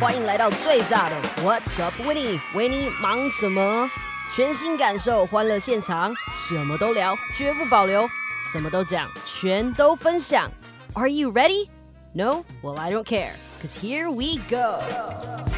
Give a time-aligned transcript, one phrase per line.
[0.00, 3.90] 欢迎来到最炸的 What's Up Winnie，维尼忙什么？
[4.34, 8.08] 全新感受欢乐现场，什么都聊，绝不保留，
[8.52, 10.50] 什么都讲，全都分享。
[10.94, 11.68] Are you ready?
[12.12, 12.44] No?
[12.62, 13.32] Well, I don't care,
[13.62, 15.57] cause here we go.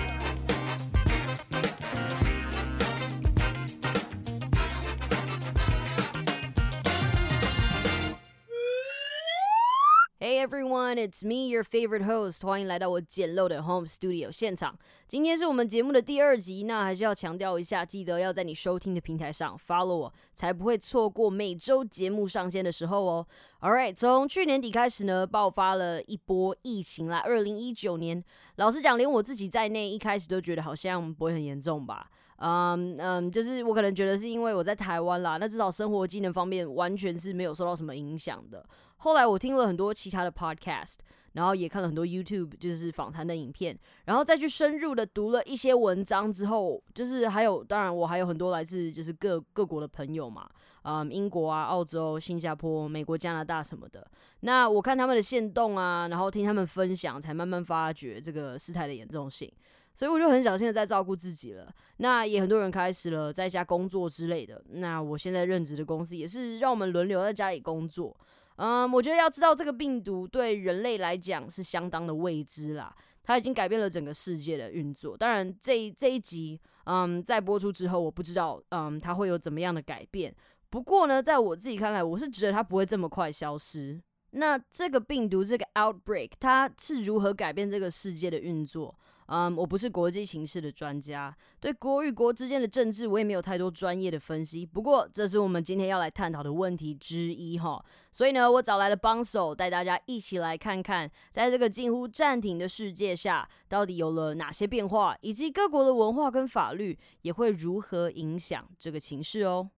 [10.42, 12.44] Everyone, it's me, your favorite host.
[12.44, 14.76] 欢迎来到我简陋的 home studio 现场。
[15.08, 23.28] 今天是我们节目的第二集，那还是要强调一下，记得要在你收听的平台上 follow 我，才不会错过每周节目上线的时候哦。
[23.60, 27.20] All right，从去年底开始呢，爆发了一波疫情啦。
[27.20, 28.24] 二零一九年，
[28.56, 32.10] 老实讲，连我自己在内，一开始都觉得好像不会很严重吧。
[32.42, 38.66] 嗯嗯，就是我可能觉得是因为我在台湾啦，那至少生活技能方面完全是没有受到什么影响的。
[38.98, 40.96] 后来我听了很多其他的 podcast，
[41.34, 50.50] 然后也看了很多 YouTube 就是访谈的影片，然后再去深入的读了一些文章之后，就是还有当然我还有很多来自就是各各国的朋友嘛，
[50.84, 54.06] 嗯，英国啊、澳洲、新加坡、美国、加拿大什么的。
[54.42, 59.52] 那我看他们的线动啊，然后听他们分享，才慢慢发觉这个事态的严重性。
[59.94, 61.74] 所以我就很小心的在照顾自己了。
[61.98, 64.64] 那也很多人开始了在家工作之类的。
[64.70, 68.16] 那我现在任职的公司也是让我们轮流在家里工作。
[68.58, 72.96] 嗯，我觉得要知道这个病毒对人类来讲是相当的未知啦。
[73.24, 75.16] 它已经改变了整个世界的运作。
[75.16, 80.36] 当然，这这一集，嗯，在播出之后，我不知道，嗯，它会有怎么样的改变。
[80.70, 84.02] 不过呢，在我自己看来，我是觉得它不会这么快消失。
[84.32, 88.94] 那这个病毒，这个 outbreak，它是如何改变这个世界的运作？
[89.34, 94.66] 嗯，我不是国际形势的专家，对国与国之间的政治我也没有太多专业的分析。
[94.66, 97.82] 不过，这是我们今天要来探讨的问题之一哈。
[98.12, 109.70] 所以呢，我找来了帮手，带大家一起来看看，在这个近乎暂停的世界下，到底有了哪些变化，以及各国的文化跟法律也会如何影响这个情势哦。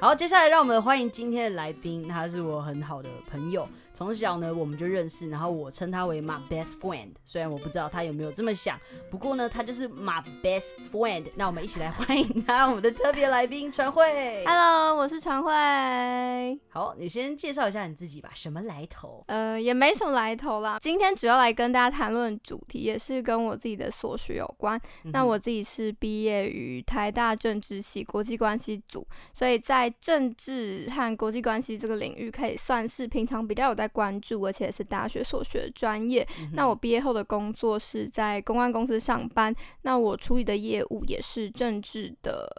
[0.00, 3.68] 好，接下来让我们欢迎今天的来宾，他是我很好的朋友。
[3.96, 7.08] 从小呢，我们就认识，然后我称他为 my best friend。
[7.24, 8.78] 虽然我不知道他有没有这么想，
[9.10, 11.24] 不过呢，他就是 my best friend。
[11.34, 14.44] 那我们一起来欢迎他，我们的特别来宾传慧。
[14.44, 15.50] Hello，我是传慧。
[16.68, 19.24] 好，你先介绍一下你自己吧，什么来头？
[19.28, 20.78] 呃，也没什么来头啦。
[20.78, 24.78] 今天主要来跟大家谈论主题，也是跟我自己的所学有关。
[25.04, 33.85] 那我自己是毕业于台大政治系国际关系组，所以在政治和国际关系这个领域，可以算是平常比较有在。
[33.88, 36.26] 关注，而且是大学所学的专业。
[36.52, 39.54] 那我毕业后的工作是在公关公司上班。
[39.82, 42.50] 那我处理的业务也是政治的，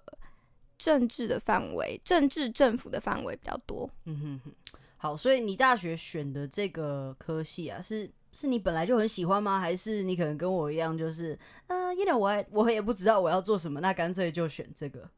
[0.78, 3.90] 政治的范围，政治政府的范围比较多。
[4.06, 4.52] 嗯哼哼，
[4.98, 9.60] 好，所以你大学选的这个科系啊，是是你本来就很喜欢吗？
[9.60, 11.38] 还是你可能跟我一样，就是
[11.68, 15.10] 呃，因为我我也不知道我要做什么，那干脆就选这个。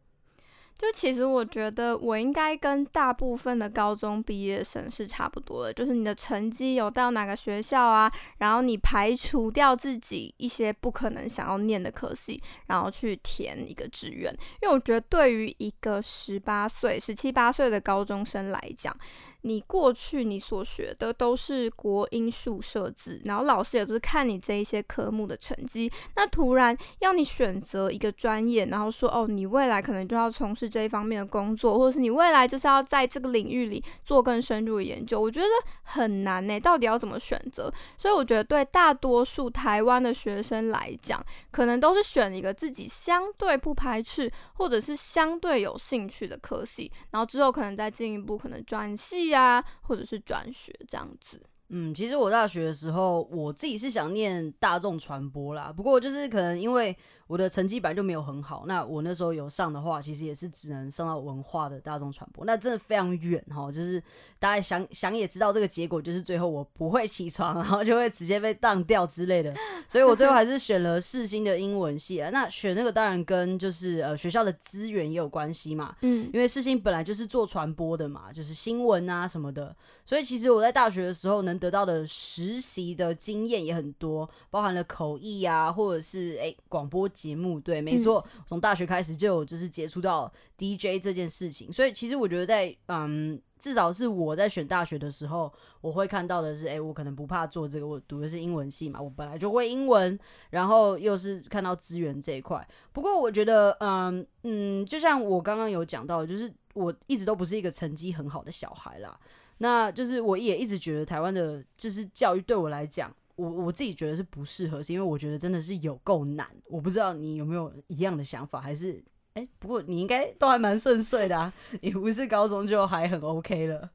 [0.80, 14.34] 就其实我觉得我应该跟大部分的高中毕业生是差不多的，就是你的成绩有到哪个学校啊，然后你排除掉自己一些不可能想要念的科系，然后去填一个志愿。
[14.62, 18.98] 因为我觉得对于一个十八岁、十七八岁的高中生来讲，
[19.42, 25.92] 你过去你所学的都是国英数设置，然后老师也都是看你这一些科目的成绩。
[26.16, 35.48] 那突然要你选择一个专业，然后说哦，你未来可能就要从事这一方面的工作，或者是你未来就是要在这个领域里做更深入的研究，我觉得
[35.84, 36.60] 很难呢。
[36.60, 37.72] 到底要怎么选择？
[37.98, 49.30] 所以我觉得对大多数台湾的学生来讲，可能都是选一个自己相对不排斥，或者是相对有兴趣的科系，然后之后可能再进一步可能转系。
[49.30, 51.40] 呀，或者是转学这样子。
[51.70, 55.74] 嗯，其实我大学的时候，我自己是想念大众传播啦。
[55.76, 56.96] 不过就是可能因为。
[57.30, 63.72] 我的成绩本来就没有很好，那我那时候有上的话，其实也是只能上到文化的大众传播，那真的非常远哈。
[63.72, 64.02] 就是
[64.40, 69.54] 大家想想也知道，这个结果就是最后我不会起床，然后就会直接被当掉之类的。
[69.88, 72.32] 所以我最后还是选了世新的英文系啊。
[72.32, 79.76] 那选那个当然跟就是呃学校的资源也有关系嘛，嗯，因为世新本来就是做传播的嘛，就是新闻啊什么的。
[80.04, 87.10] 所以其实我在大学的时候能得到的实习的经验也很多，包含了口译啊，或者是哎广播。
[87.20, 95.52] 节目对，没错，从大学开始就有就是接触到 DJ 这件事情，所以其实我觉得在嗯，至少是我在选大学的时候，
[95.82, 100.18] 我会看到的是，哎，我可能不怕做这个，我读的是英文系嘛，我本来就会英文，
[100.52, 102.66] 然后又是看到资源这一块。
[102.94, 109.20] 不过我觉得，嗯嗯，就像我刚刚有讲到，就是我一直都不是一个成绩很好的小孩啦。
[109.60, 116.48] 那就是我也一直觉得台湾的就是教育对我来讲，我我自己觉得是不适合，是因为我觉得真的是有够难。
[116.66, 119.04] 我不知道你有没有一样的想法，还是
[119.36, 123.92] 哎，不过你应该都还蛮顺遂的啊， 你不是高中就还很 OK 了。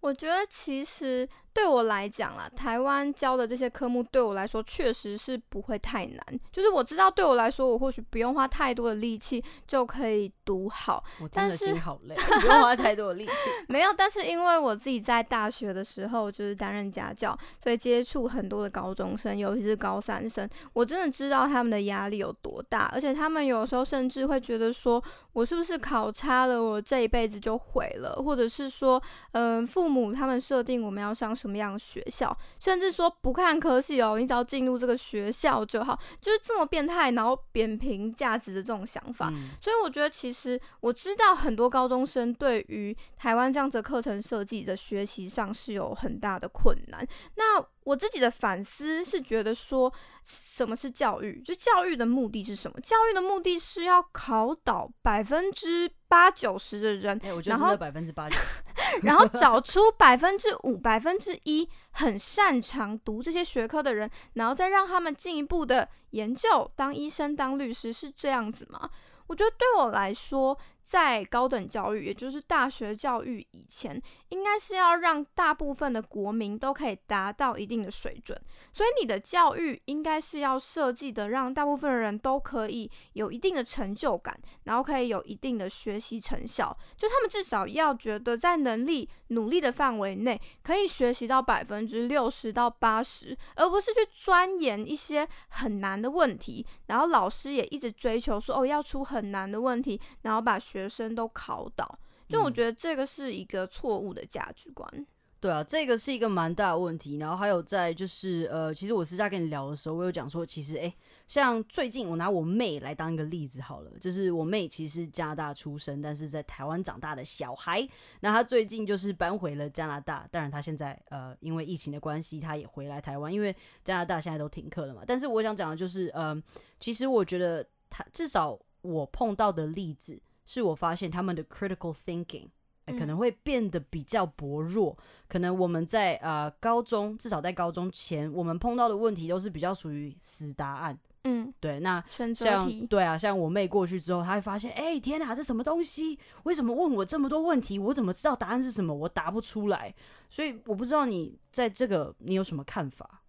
[0.00, 6.40] 我觉得其实对我来讲啦，台湾教的这些科目对我来说确实是不会太难。
[6.52, 11.02] 就是我知道对我来说，我或许不用花太多的力气就可以读好。
[11.22, 13.32] 我真的心好累， 不用花太多的力气。
[13.68, 22.90] 没有，但是因为我自己在大学的时候就是担任家教，所以接触很多的高中生，尤其是高三生，我真的知道他们的压力有多大。
[22.92, 25.02] 而且他们有时候甚至会觉得说，
[25.32, 28.16] 我是不是考差了，我这一辈子就毁了？
[28.16, 29.00] 或者是说，
[29.32, 29.84] 嗯，父。
[29.94, 39.30] 母他们设定我们要上什么样的学校，甚至说不看科系哦，你只要进入这个学校就好，就是这么变态，然后扁平价值的这种想法。
[39.60, 47.06] 所以我觉得，其实我知道很多高中生对于台湾这样子的课程设计的学习上是有很大的困难。
[47.34, 49.92] 那我自己的反思是觉得说，
[50.24, 51.42] 什么是教育？
[51.44, 52.80] 就教育的目的是什么？
[52.80, 58.62] 教育的目的是要考倒百分之八九十的人，然后百分之八九十，
[59.02, 68.88] 然后找出 百分之五、百分之一很擅长读这些学科的人，然后再让他们进一步的研究，当医生、当律师，是这样子吗？
[69.26, 70.56] 我觉得对我来说。
[70.84, 78.38] 在高等教育，也就是大学教育以前，应该是要让大部分的国民都可以达到一定的水准。
[78.70, 86.76] 所以你的教育应该是要设计的，让大部分的人都可以有一定的成就感，然后可以有一定的学习成效。
[86.96, 96.64] 就他们至少要觉得在能力努力的范围内，可以学习到百分之六十到八十，而不是去钻研一些很难的问题。
[96.88, 100.60] 然后老师也一直追求说，哦，要出很难的问题，然后把。
[100.74, 101.98] 学生都考倒，
[102.28, 105.06] 就我觉得这个是一个错误的价值观。
[105.40, 107.18] 对啊，这个是一个蛮大的问题。
[107.18, 110.90] 然后还有在就是呃，其实我私下跟你聊的时候，我有讲说，其实哎，
[111.28, 117.86] 像最近我拿我妹来当一个例子好了，就是我妹其实加拿大出生，但是在台湾长大的小孩。
[118.20, 123.54] 那她最近就是搬回了加拿大，当然她现在呃因为疫情的关系，她也回来台湾，因为
[123.84, 125.02] 加拿大现在都停课了嘛。
[125.06, 126.42] 但是我想讲的就是，嗯，
[126.80, 130.18] 其实我觉得她至少我碰到的例子。
[130.44, 132.48] 是我发现他们的 critical thinking
[132.86, 134.96] 可能会变得比较薄弱。
[135.26, 140.98] 可能我们在呃高中，至少在高中前，我们碰到的问题都是比较属于死答案。
[141.22, 141.80] 嗯，对。
[141.80, 146.18] 那像对啊，像我妹过去之后，她会发现，哎，天哪，这什么东西？
[146.42, 147.78] 为什么问我这么多问题？
[147.78, 148.94] 我怎么知道答案是什么？
[148.94, 149.94] 我答不出来。
[150.28, 153.22] 所以我不知道你在这个你有什么看法？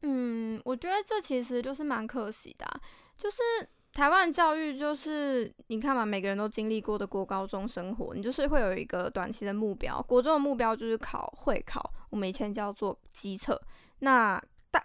[0.00, 2.80] 嗯，我觉得这其实就是蛮可惜的，
[3.18, 3.36] 就是。
[3.92, 10.00] 台湾教育就是你看嘛，每个人都经历过的国高中生活，你就是会有一个短期的目标。
[10.02, 13.60] 国中的目标就是考会考，我们以前叫做基测。
[13.98, 14.82] 那大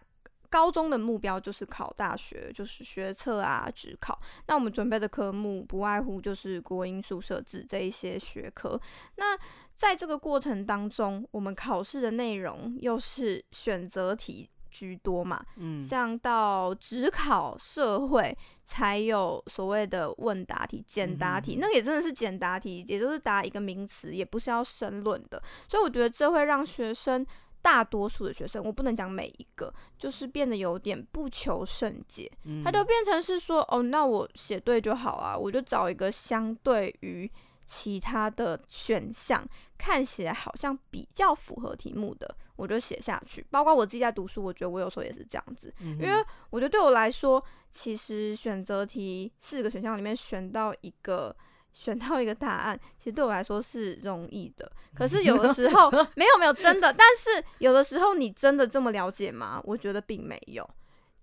[0.49, 4.19] 高中的目标就是考大学，就是学测啊、职考。
[4.47, 8.79] 那我们准备的科目不外乎就是国英数设置这一些学科。
[9.15, 9.37] 那
[9.73, 14.49] 在这个过程当中，我们考试的内容又是选择题。
[14.69, 18.37] 居多嘛，嗯，像到只考社会
[18.69, 25.41] 才有所谓的问答题、简答题，那个也真的是简答题，也就是答一个名词，也不是要申论的。
[25.69, 27.25] 所以我觉得这会让学生
[27.61, 32.29] 大多数的学生，我不能讲每一个，就是变得有点不求甚解，
[32.65, 37.31] 他就变成是说，哦，那我写对就好啊，我就找一个相对于。
[37.69, 39.45] 其他的选项
[39.77, 43.45] 看起来好像比较符合题目的，我就写下去。
[43.49, 51.33] 包括我自己在读书，我觉得我有时候也是这样子，因为我觉得对我来说，其实选择题四个选项里面选到一个，
[51.71, 54.69] 选到一个答案，其实对我来说是容易的。
[54.93, 59.61] 可是有的时候 没有没有真的，但是有的时候你真的这么了解吗？
[59.63, 60.69] 我觉得并没有，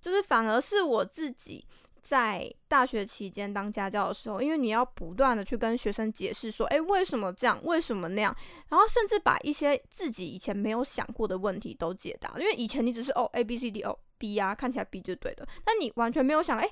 [0.00, 1.66] 就是反而是我自己。
[2.04, 8.37] 在大学期间当家教的时候，因为你要不断的去跟学生解释说，哎，为什么这样，为什么那样，
[8.68, 12.30] 然后甚至把一些自己以前没有想过的问题都解答。
[12.37, 16.70] 因为以前你只是哦 A B C D 哦 B 啊，看起来 B 就对的，但你完全没有想，哎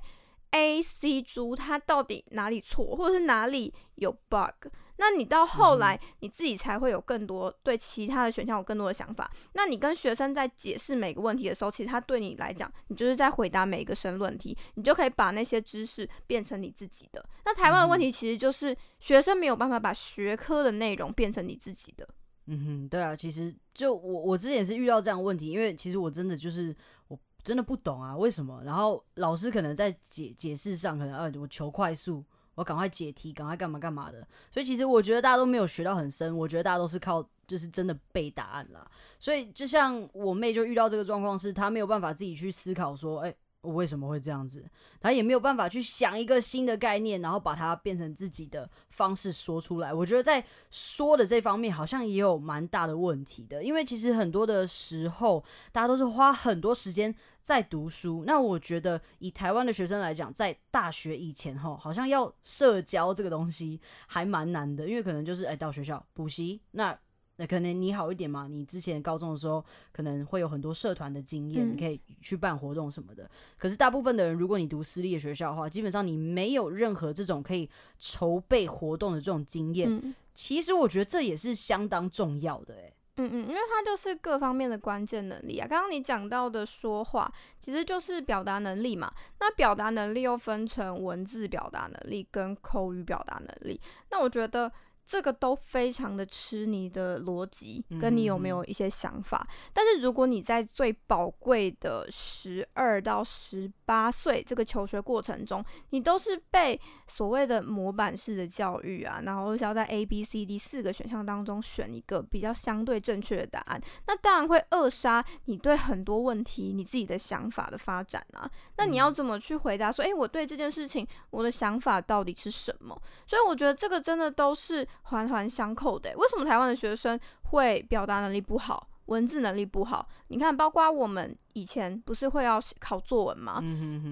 [0.51, 4.69] A C 猪它到底哪里错，或者是哪里有 bug。
[5.05, 9.29] 那你到后来你自己才会有更多对其他的选项有更多的想法。
[9.55, 17.25] 那你跟学生在解释每个问题的时候，其实他对你来讲，你就是在回答每一个申论题，你就可以把那些知识变成你自己的。
[17.45, 22.09] 那台湾的问题其实就是学生没有办法把学科的内容变成你自己的。
[22.47, 26.73] 嗯哼，对啊，其实就我我之前也是遇到这样的问题，因为其实我真的就是
[27.09, 28.63] 我真的不懂啊，为什么？
[28.65, 32.25] 然后老师可能在解解释上可能呃我求快速。
[32.55, 34.27] 我赶快解题，赶快干嘛干嘛的。
[34.51, 38.91] 所以其实我觉得大家都没有学到很深，我觉得大家都是靠就是真的背答案啦。
[39.19, 43.35] 所以就像我妹就遇到这个状况，是她没有办法自己去思考说，哎。
[43.63, 44.65] 我为什么会这样子？
[45.01, 49.95] 他也没有办法去想一个新的概念，然后把它变成自己的方式说出来。
[49.95, 58.25] 我觉得在说的这方面好像也有蛮大的问题的，因为其实很多的时候，大家都是花很多时间在读书。
[58.27, 66.99] 那我觉得以台湾的学生来讲，在大学以前哈，好像要社交这个东西还蛮难的，因为可能就是哎到学校补习那。
[67.43, 68.47] 那可能你好一点嘛？
[68.47, 73.29] 你之前高中的时候可能会有很多社团的经验，你可以去办活动什么的。
[73.59, 77.69] 可是大部分的人，如果你读私立的学校的话，基本上你没有任何这种可以
[77.99, 80.15] 筹备活动的这种经验。
[80.33, 82.95] 其实我觉得这也是相当重要的，诶。
[83.17, 85.67] 嗯嗯，因为它就是各方面的关键能力啊。
[85.67, 87.29] 刚刚你讲到的说话，
[87.61, 89.13] 其实就是表达能力嘛。
[89.41, 93.81] 那表达能力又分成文字表达能力跟口语表达能力。
[94.13, 94.71] 那我觉得。
[95.05, 99.47] 这个都非常的吃你的逻辑，跟你有没有一些想法。
[99.73, 118.51] 但是如果你在最宝贵的十二到十八岁这个求学过程中，你都是被所谓的模板式的教育啊，然后是要在 A、B、C、D 四个选项当中选一个比较相对正确的答案，那当然会扼杀你对很多问题你自己的想法的发展啊。
[118.77, 122.99] 那你要怎么去回答说，诶，我对这件事情我的想法到底是什么？
[123.27, 124.87] 所以我觉得这个真的都是。
[125.03, 127.19] 环环相扣的，为什么台湾的学生
[127.51, 130.07] 会表达能力不好，文字能力不好？
[130.29, 133.61] 你看，包括我们以前不是会要考作文吗？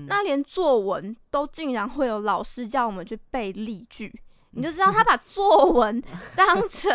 [0.08, 4.12] 那连作文都竟然会有老师叫我们去背例句，
[4.50, 6.02] 你就知道他把作文
[6.34, 6.92] 当成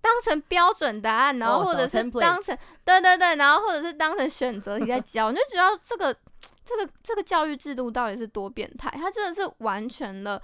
[0.00, 6.14] 当成标准答案，然后或者是当成对对对，然后或者是当成选择题在教，你就觉得这个
[6.64, 8.90] 这个这个教育制度到底是多变态？
[8.90, 10.40] 他真的是完全的。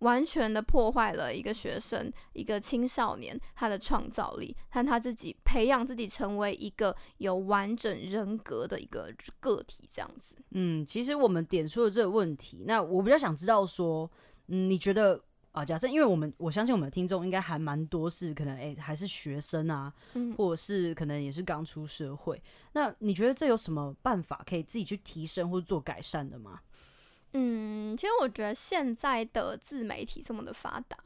[0.00, 10.34] 完全的破坏了一个学生、一个青少年他的创造力，和他自己培养自己成为一个有完整人格的一个个体，这样子。
[10.50, 14.10] 嗯，其实我们点出了这个问题，那我比较想知道说，
[14.48, 15.20] 嗯，你觉得
[15.52, 26.60] 啊，假设因为我们我相信我们的听众应该还蛮多是可能诶还是学生啊，嗯，或者是可能也是刚出社会，那你觉得这有什么办法可以自己去提升或者做改善的吗？
[27.36, 30.96] 嗯，其实我觉得现在的自媒体这么的发达，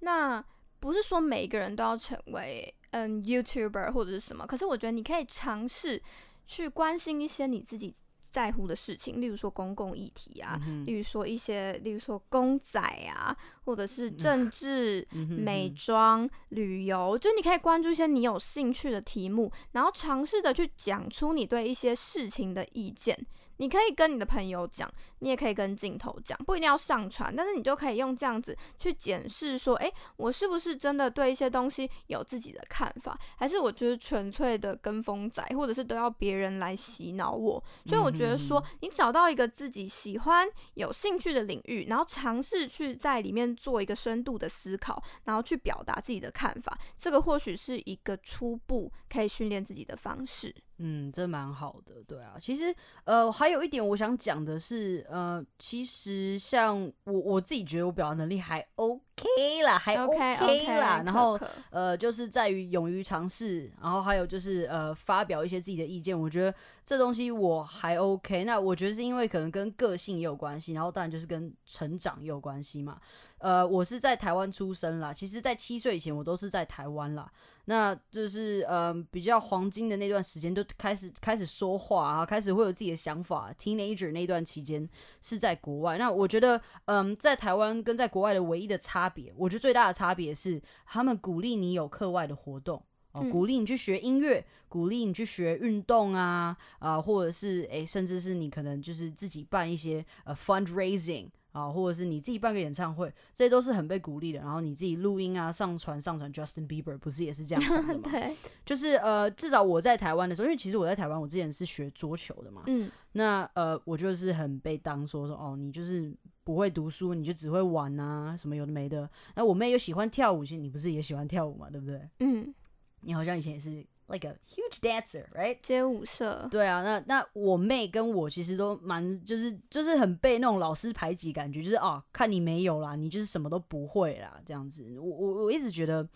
[0.00, 0.44] 那
[0.80, 6.02] 不是说每一个人都要成为嗯 YouTuber 或者是什么，可是我觉得你可以尝试
[6.46, 23.16] 去关心一些你自己在乎的事情，例如说公共议题啊，例如说一些，例如说公仔啊，或者是政治、美妆、旅游，就你可以关注一些你有兴趣的题目，然后尝试的去讲出你对一些事情的意见。
[23.58, 37.62] 你可以跟你的朋友讲，你也可以跟镜头讲，不一定要上传，但是你就可以用这样子去检视说，诶，我是不是真的对一些东西有自己的看法，还是我就是纯粹的跟风仔，或者是都要别人来洗脑我？
[37.86, 50.54] 所以我觉得说，你找到一个自己喜欢、有兴趣的领域，然后尝试去在里面做一个深度的思考，然后去表达自己的看法，这个或许是一个初步可以训练自己的方式。
[50.78, 52.36] 嗯，这蛮好的，对啊。
[52.40, 61.02] 其实，呃，还有一点我想讲的是，呃，其实像我我自己觉得我表达能力还 OK 啦，还 OK 啦。
[61.04, 61.38] 然后，
[61.70, 66.18] 呃，就是在于勇于尝试，然后还有就是呃，发表一些自己的意见。
[66.18, 66.54] 我觉得
[66.84, 68.44] 这东西我还 OK。
[68.44, 73.00] 那我觉得是因为可能跟个性也有关系，然后当然就是跟成长也有关系嘛。
[73.38, 77.30] 呃，我是在台湾出生啦，其实在七岁以前我都是在台湾啦。
[77.66, 83.52] 那就是嗯，比较黄金的那段时间，都开始开始说话啊，开始会有自己的想法。
[83.58, 84.88] Teenager 那段期间
[85.20, 85.98] 是在国外。
[85.98, 101.28] 那我觉得，嗯，在台湾跟在国外的唯一的差别，我觉得最大的差别是，他们鼓励你有课外的活动哦，鼓励你去学音乐，鼓励你去学运动啊啊，或者是诶，甚至是你可能就是自己办一些呃 fundraising。
[101.58, 104.38] 啊，或者是你自己办个演唱会，这些都是很被鼓励的。
[104.40, 108.00] 然后你自己录音啊，上传上传，Justin Bieber 不是也是这样的 吗？
[108.10, 112.62] 对，就是呃，至少我在台湾的时候，因为其实我在台湾，我之前是学桌球的嘛。
[112.66, 112.90] 嗯。
[113.12, 119.08] 那呃，我就是很被当说说哦，你就是不会读书，你就只会玩啊，什么有的没的。
[119.34, 122.08] 那我妹又喜欢跳舞，其实你不是也喜欢跳舞嘛，对不对？
[122.20, 122.54] 嗯。
[123.00, 123.84] 你好像以前也是。
[124.08, 125.56] Like a huge dancer, right？
[125.62, 126.48] 街舞社。
[126.50, 134.98] 对啊，那那我妹跟我其实都蛮，就是就是很被那种老师排挤，感觉就是啊，看你没有啦，你就是什么都不会啦，这样子。
[134.98, 136.06] 我我我一直觉得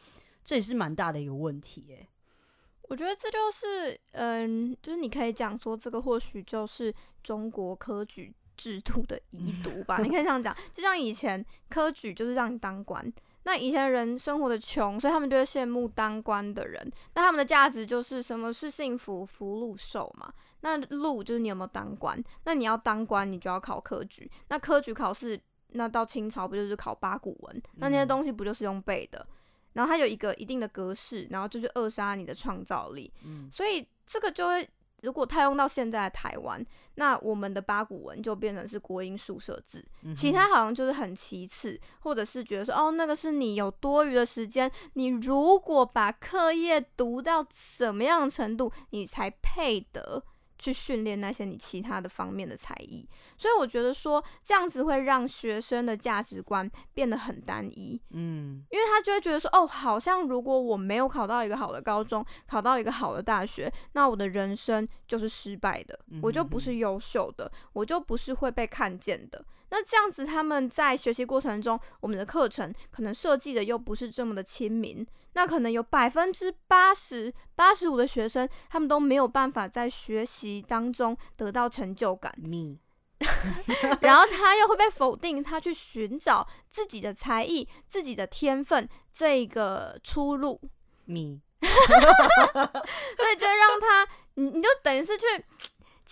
[0.42, 2.08] 这也是蛮大的一个问题，诶。
[2.88, 8.34] 我觉得这就是，嗯，就是你可以讲说，这个或许就是中国科举。
[8.54, 10.54] 制度的遗毒吧， 你可以这样讲。
[10.74, 13.12] 就像以前科举就是让你当官，
[13.44, 16.92] 那以前人生活的穷，所以他们就会羡慕当官的人。
[17.14, 19.26] 那他们的价值就是什么是幸福？
[19.26, 20.32] 福禄寿嘛。
[20.60, 22.22] 那禄就是你有没有当官？
[22.44, 24.30] 那你要当官，你就要考科举。
[24.48, 27.62] 那科举考试，那到清朝不就是考八股文？
[27.78, 29.26] 那那些东西不就是用背的？
[29.72, 33.12] 然后它有一个一定的格式，然后就去扼杀你的创造力。
[33.24, 34.68] 嗯，所以这个就会，
[35.02, 39.84] 如果套用到现在的台湾，那我们的八股文就变成是国音数设字，
[40.16, 50.24] 其他好像就是很其次，或者是觉得说，哦，那个是你有多余的时间，你如果把课业读到什么样的程度，你才配得。
[50.62, 53.04] 去训练那些你其他的方面的才艺，
[53.36, 69.44] 所以我觉得说这样子会让学生的价值观变得很单一，嗯，因为他就会觉得说，哦，好像如果我没有考到一个好的高中，考到一个好的大学，那我的人生就是失败的，我就不是优秀的，我就不是会被看见的。
[69.74, 82.30] 那这样子，他们在学习过程中，我们的课程可能设计的又不是这么的亲民，那可能有百分之八十八十五的学生，他们都没有办法在学习当中得到成就感。
[82.36, 82.78] 你
[84.02, 90.60] 然后他又会被否定，他去寻找自己的才艺、自己的天分这个出路。
[91.06, 95.24] 你， 所以就让他，你你就等于是去。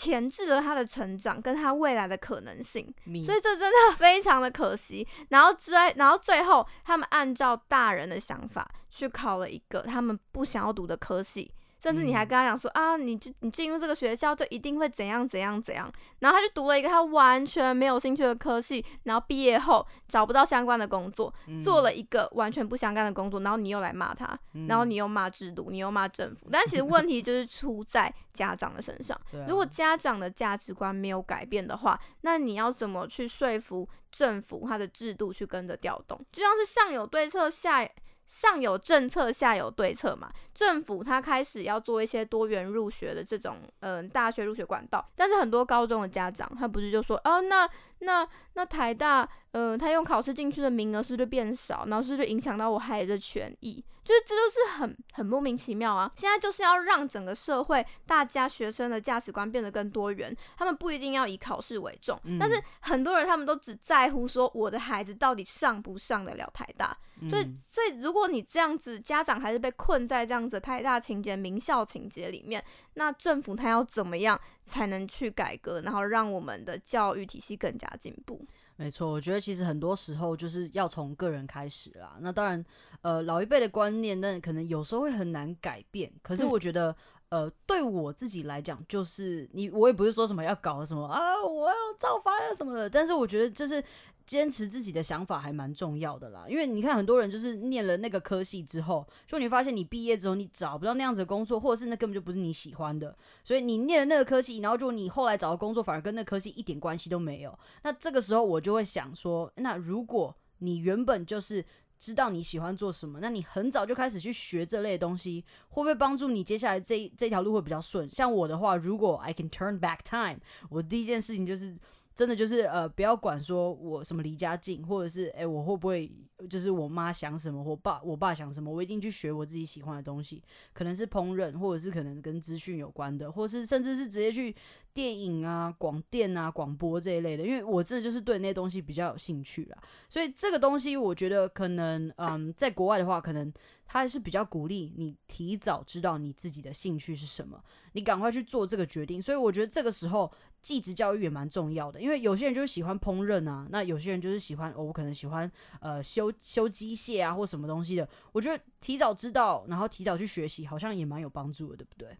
[0.00, 2.90] 钳制了他的成长跟他未来的可能性，
[3.22, 5.06] 所以这真的 非常的可惜。
[5.28, 11.52] 然后最然后最后，他们按照大人的想法去考了一个他们不想要读的科系。
[11.80, 21.32] 甚至你还跟他讲说啊，你就你进入这个学校就一定会怎样怎样怎样，然后他就读了一个他完全没有兴趣的科系，然后毕业后找不到相关的工作，
[21.64, 29.18] 做了一个完全不相干的工作，然后你又来骂他，然后你又骂制度，你又骂政府，但其实问题就是出在家长的身上。
[29.48, 36.20] 如果家长的价值观没有改变的话，那你要怎么去说服政府他的制度去跟着调动？
[36.30, 37.88] 就像是上有对策下。
[38.30, 40.30] 上有政策，下有对策嘛。
[40.54, 45.04] 政府它开始要做一些多元入学的这种，嗯，大学入学管道。
[45.16, 47.68] 但是很多高中的家长，他不是就说，哦，那
[48.00, 51.84] 那那台大，呃，他用考试进去的名额是不是就变少？
[51.86, 53.84] 然后是不是就影响到我孩子的权益？
[54.02, 56.10] 就是这都是很很莫名其妙啊！
[56.16, 66.96] 现在就是要让整个社会大家学生的价值观变得更多元，他们不一定要以考试为重，但是很多人他们都只在乎说我的孩子到底上不上得了台大。
[67.28, 78.44] 所以，所以如果你这样子，家长还是被困在这样子台大情节、名校情节里面，那政府他要怎么样才能去改革，然后让我们的教育体系更加进步？
[78.76, 82.16] 没错，我觉得其实很多时候就是要从个人开始啦。
[82.20, 82.64] 那当然，
[83.02, 86.10] 呃，老一辈的观念，那可能有时候会很难改变。
[86.22, 86.94] 可是我觉得，
[87.28, 92.88] 呃，对我自己来讲，就是你，我也不是说什么要搞什么啊，我要造反啊什么的。
[92.88, 93.82] 但是我觉得，就是。
[94.30, 103.12] 坚持自己的想法还蛮重要的啦，因为你看很多人就是念了那个科系之后，就你发现你毕业之后你找不到那样子的工作，或者是那根本就不是你喜欢的，
[103.42, 107.58] 所以你念了那个科系，然后就你后来找的工作反而跟那科系一点关系都没有。
[107.82, 111.64] 那这个时候我就会想说，那如果你原本就是
[111.98, 118.08] 知道你喜欢做什么，那你很早就开始去学这类东西，会不会帮助你接下来这这条路会比较顺？
[118.08, 120.38] 像我的话，如果 I can turn back time，
[120.68, 121.76] 我第一件事情就是。
[122.20, 126.12] 真的就是呃，不要管说我什么离家近，或者是哎，我会不会
[126.50, 130.42] 就是我妈想什么，我爸我爸想什么，我一定去学我自己喜欢的东西，
[130.74, 134.54] 可能是烹饪，或者是可能跟资讯有关的，或是甚至是直接去
[134.92, 139.78] 电影啊、广电啊、广播这一类的，因为我真的就是对那些东西比较有兴趣啦。
[140.06, 143.50] 所以这个东西我觉得可能嗯，在国外的话，可能
[143.86, 147.58] 他还是比较鼓励你提早知道你自己的兴趣是什么，
[147.92, 149.22] 你赶快去做这个决定。
[149.22, 150.30] 所以我觉得这个时候。
[150.62, 158.08] 技职教育也蛮重要的，因为有些人就是喜欢烹饪啊，那有些人就是喜欢，哦我可能喜欢呃修修机械啊或什么东西的。
[158.32, 162.16] 我觉得提早知道，然后提早去学习，好像也蛮有帮助的，对不对？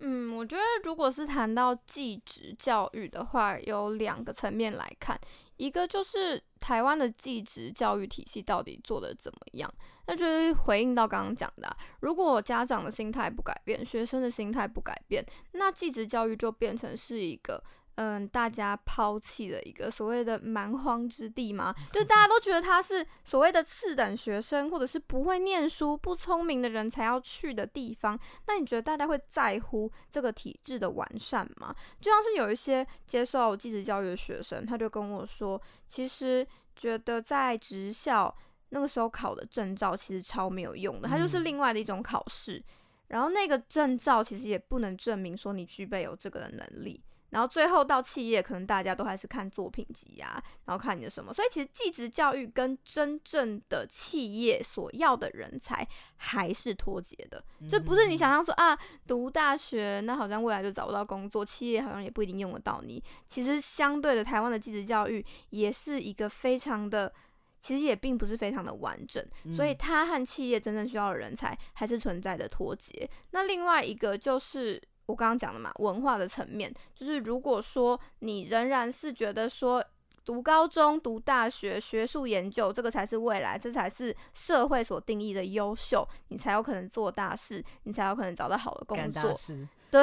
[0.00, 5.18] 嗯，我觉得如果是谈到继职教育的话，有两个层面来看，
[5.56, 9.72] 一个就是台湾的继职教育体系到底做的怎么样，
[10.06, 17.62] 那就是回应到刚刚讲的，如果家长的心态不改变，学生的心态不改变，那继职教育就变成是一个。
[17.96, 28.18] 嗯，大家抛弃的一个所谓的蛮荒之地嘛， 就大家都觉得他是所谓的次等学生，或者是不会念书、不聪明的人才要去的地方。
[28.48, 31.74] 那你觉得大家会在乎这个体制的完善吗？
[32.00, 38.36] 就像是有一些接受继职教育的学生，他就跟我说，其实觉得在职校
[38.70, 42.60] 那个时候考的证照其实超没有用的，它就是另外的一种考试，
[43.06, 47.00] 然后那个证照其实也不能证明说你具备有这个的能力。
[47.34, 51.34] 然后最后到企业，可能大家都还是看作品集啊，然后看你的什么。
[51.34, 63.02] 所以其实技职教育跟真正的企业所要的人才还是脱节的，就不是你想象说啊，读大学那好像未来就找不到工作，企业好像也不一定用得到你。
[63.26, 67.12] 其实相对的，台湾的技职教育也是一个非常的。
[67.60, 73.08] 其实也并不是非常的完整，所以它和企业真正需要的人才还是存在的脱节。
[73.30, 79.84] 那另外一个就是我刚刚讲的嘛，文化的层面，就是如果说你仍然是觉得说
[80.24, 89.34] 读高中、读大学、学术研究这个才是未来，这才是社会所定义的优秀，你才有可能做大事，你才有可能找到好的工作。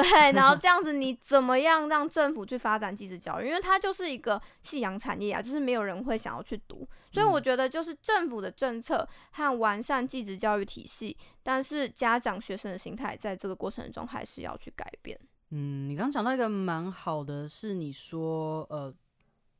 [0.32, 3.46] 然后这样子，你怎么样让政府去发展继职教育？
[3.48, 6.88] 因为它就是一个夕阳产业啊，就是没有人会想要去读。
[7.10, 15.20] 所以我觉得，就是政府的政策和完善继职教育体系，但是家长、学生的心态在这个过程中还是要去改变。
[15.50, 18.94] 嗯，你刚讲到一个蛮好的，是你说，呃，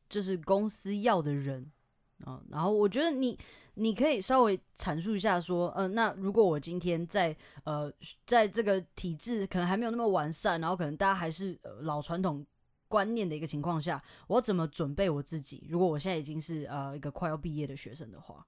[0.08, 1.70] 就是公司要的人
[2.24, 3.38] 啊，然后我觉得你。
[3.74, 7.92] 你可以稍微阐述一下，说，嗯，那如果我今天在呃，
[8.26, 12.44] 在这个体制可能还没有那么完善，然后可能大家还是老传统
[12.88, 15.66] 观念的一个情况下，我怎么准备我自己？
[15.68, 18.46] 如果我现在已经是呃一个快要毕业的学生的话，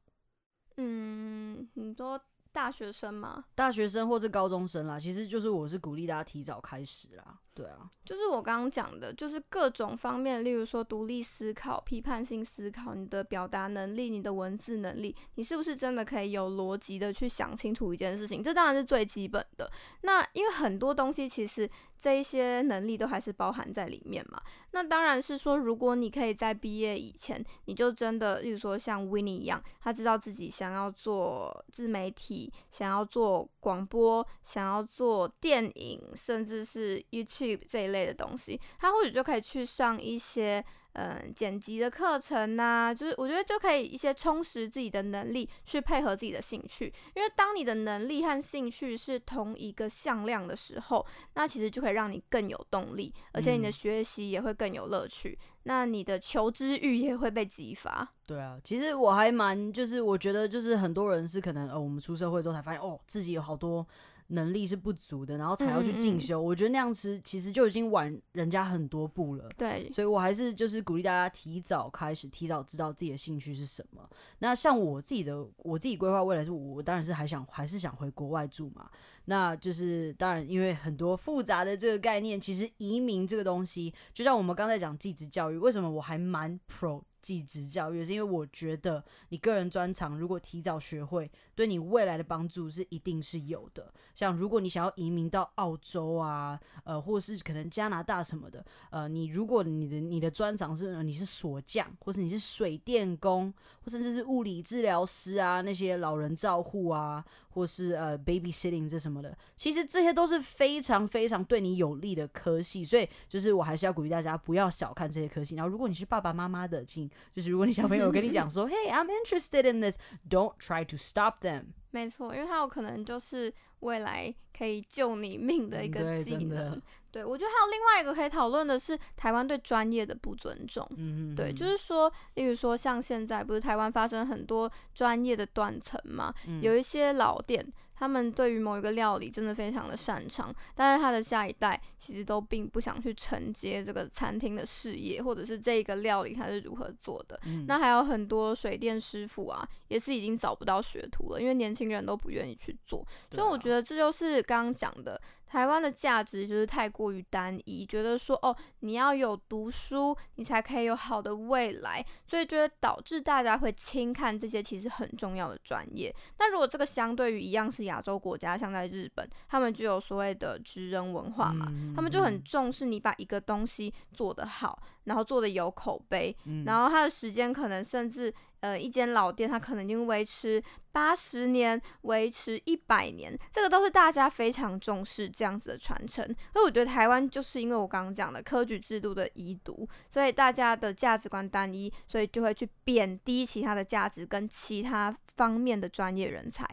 [0.77, 2.21] 嗯，你说。
[2.55, 3.47] 大学生吗？
[3.57, 7.41] 大学生或是高中生啦，其实就是我是鼓励大家提早开始啦。
[7.55, 18.43] 对啊，就是我刚刚讲的，就是各种方面，例如说独立思考、批判性思考，你的表达能力、你的文字能力，你是不是真的可以有逻辑的去想清楚一件事情？
[18.43, 19.71] 这当然是最基本的。
[20.03, 21.71] 那因为很多东西其实。
[21.97, 24.39] 这一些能力都还是包含在里面嘛？
[24.73, 40.63] 那当然是说，如果你可以在毕业以前，你就真的，例如说像 w i n n i e 一样，他知道自己想要做自媒体，想要做广播，想要做电影，甚至是 YouTube 这一类的东西，他或许就可以去上一些。
[40.95, 46.93] 嗯，剪辑的课程呐，就是我觉得就可以一些充实自己的能力，去配合自己的兴趣。
[47.15, 51.05] 因为当你的能力和兴趣是同一个向量的时候，
[51.35, 55.39] 那其实就可以让你更有动力，而且你的学习也会更有乐趣。
[55.65, 58.07] 那你的求知欲也会被激发。
[58.27, 63.87] 对啊，其实我还蛮就是我觉得就是很多人是可能呃，我们出社会之后才发现哦，自己有好多。
[64.29, 66.41] 能力是不足的，然后才要去进修。
[66.41, 69.49] 我觉得那样子其实就已经晚人家很多步了。
[69.57, 74.09] 对，所以我还是就是鼓励大家提早开始，提早知道自己的兴趣是什么。
[74.39, 78.91] 那像我自己的，我自己规划未来是，我当然是还想还是想回国外住嘛。
[79.27, 87.03] 那就是当然，因为很多复杂的这个概念，其实移民这个东西，就像我们刚才讲继职教育，为什么我还蛮 pro。
[87.25, 93.91] 技职教育是因为我觉得你个人专长如果提早学会，对你未来的帮助是一定是有的。
[94.15, 103.51] 像如果你想要移民到澳洲啊，呃，或者是可能加拿大什么的，呃，你如果你的你的专长是你是锁匠，或是你是水电工，
[103.83, 107.25] 或甚至是物理治疗师啊，那些老人照护啊。
[107.55, 115.55] 或是呃，baby sitting 这什么的，其实这些都是非常非常对你有利的科系，所以就是我还是要鼓励大家不要小看这些科系。
[115.55, 119.97] 然后，如果你是爸爸妈妈的，请就是如果你小朋友跟你讲说， Hey, I'm interested in this,
[120.29, 121.67] don't try to stop them。
[121.93, 123.55] 没错，因为他有可能就是
[123.85, 126.81] 未来可以救你命的一个技能。
[127.13, 130.85] 对，我觉得还有另外一个可以讨论的是台湾对专业的不尊重。
[130.97, 137.65] 嗯对，就是说，例如说像现在不是台湾发生很多专业的断层嘛，有一些老店。
[137.95, 147.41] 他们对于某一个料理真的非常的擅长，但是他的下一代其实都并不想去承接这个餐厅的事业，或者是这个料理它是如何做的。
[147.67, 153.07] 那还有很多水电师傅啊，也是已经找不到学徒了，因为年轻人都不愿意去做。
[153.31, 155.21] 所以我觉得这就是刚刚讲的。
[155.47, 166.15] 台湾的价值就是太过于单一，觉得说哦，你要有读书，你才可以有好的未来，所以觉得导致大家会轻看这些其实很重要的专业。
[166.39, 176.37] 那如果这个相对于一样是亚洲国家，像在日本，他们就有所谓的职人文化嘛，他们就很重视你把一个东西做得好，然后做的有口碑，
[176.67, 178.33] 然后它的时间可能甚至。
[178.61, 186.25] 呃，一间老店，它可能已经维持八十年，维持一百年，这个都是大家非常重视这样子的传承。
[186.51, 196.67] 所以我觉得台湾就是因为我刚刚讲的科举制度的遗毒，所以大家的价值观单一，所以就会去贬低其他的价值跟其他方面的专业人才。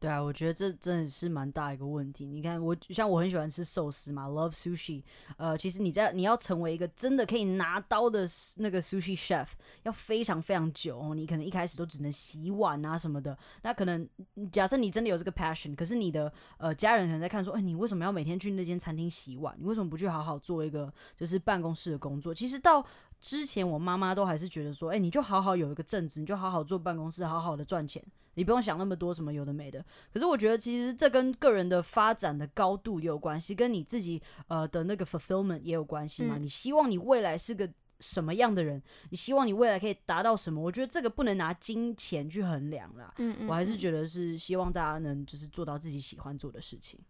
[0.00, 2.24] 对啊，我觉得这真的是蛮大一个问题。
[2.24, 5.02] 你看，我像我很喜欢吃寿司嘛，love sushi。
[5.36, 8.24] 呃，其实你在你要成为一个真的可以拿刀的
[8.58, 9.48] 那个 sushi chef，
[9.82, 11.16] 要非常非常久哦。
[11.16, 13.36] 你可能一开始都只能洗碗啊什么的。
[13.62, 14.08] 那可能
[14.52, 19.52] 假设你真的有这个 passion，可是你的呃家人可能在看说，哎，你为什么要每天去那间餐厅洗碗？
[19.58, 22.32] 你为什么不去好好做一个就是办公室的工作？
[22.32, 22.86] 其实到
[23.18, 28.00] 之前，我妈妈都还是觉得说，哎，你就好好有一个正职，你就好好做办公室，好好的赚钱。
[28.38, 36.38] 你不用想那么多什么有的没的，可是我觉得其实这跟个人的发展的高度也有关系，跟你自己呃的那个 fulfillment 也有关系嘛。
[36.38, 38.80] 你希望你未来是个什么样的人？
[39.10, 40.62] 你希望你未来可以达到什么？
[40.62, 43.12] 我觉得这个不能拿金钱去衡量啦。
[43.18, 47.00] 嗯嗯，我还是觉得是希望大家能就是做到自己喜欢做的事情。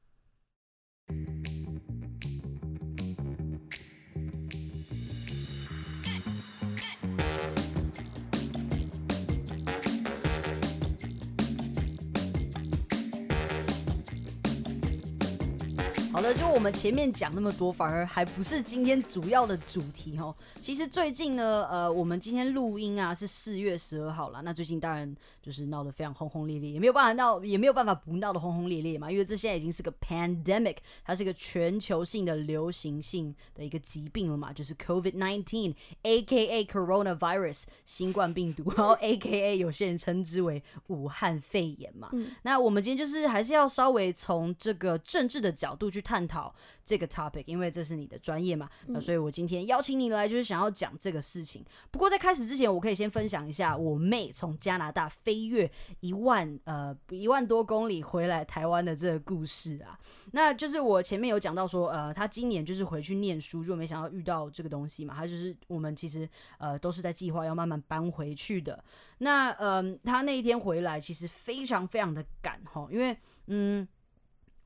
[16.18, 20.35] 好的，就我们前面讲那么多，反而还不是今天主要的主题哦。
[20.61, 24.42] 其实最近呢，呃，我们今天录音啊是四月十二号了。
[24.42, 29.09] 那最近当然就是闹得非常轰轰烈烈，也没有办法闹，也没有办法不闹得轰轰烈烈嘛。
[29.09, 42.11] 因为这现在已经是个 pandemic，它是一个全球性的流行性的一个疾病了嘛，就是 COVID nineteen，A K A coronavirus 新冠病毒， 然后 A K A 有些人称之为武汉肺炎嘛。
[42.42, 46.02] 那我们今天就是还是要稍微从这个政治的角度去。
[46.09, 46.55] 探讨
[46.87, 51.62] 这个 topic，因为这是你的专业嘛，那所以我今天邀请你来，就是想要讲这个事情。
[51.90, 59.99] 不过在开始之前，我可以先分享一下我妹从加拿大飞越一万呃一万多公里回来台湾的这个故事啊。
[60.33, 65.14] 那就是我前面有讲到说，呃，她今年就是回去念书，就没想到遇到这个东西嘛。
[65.14, 68.83] 她就是我们其实呃都是在计划要慢慢搬回去的。
[69.18, 73.14] 那嗯，她那一天回来其实非常非常的赶哈，因为
[73.49, 73.87] 嗯。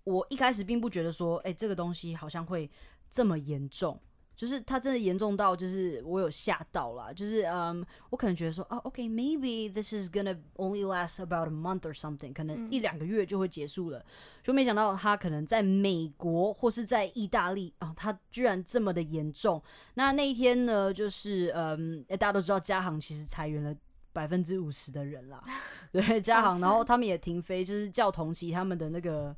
[0.05, 2.69] 我一开始并不觉得说，哎，这个东西好像会
[3.11, 4.01] 这么严重，
[4.35, 14.05] 就是它真的严重到，就是我有吓到了，就是嗯，我可能觉得说，哦，OK，maybe this is gonna only last about a month or something，可能一两个月就会结束了，
[14.43, 19.63] 就没想到它可能在美国或是在意大利啊，它居然这么的严重。
[19.95, 23.73] 那那一天呢，就是嗯，大家都知道，嘉行其实裁员了
[24.13, 25.41] 百分之五十的人啦，
[25.93, 29.37] 对，嘉行，然后他们也停飞，就是叫同期他们的那个。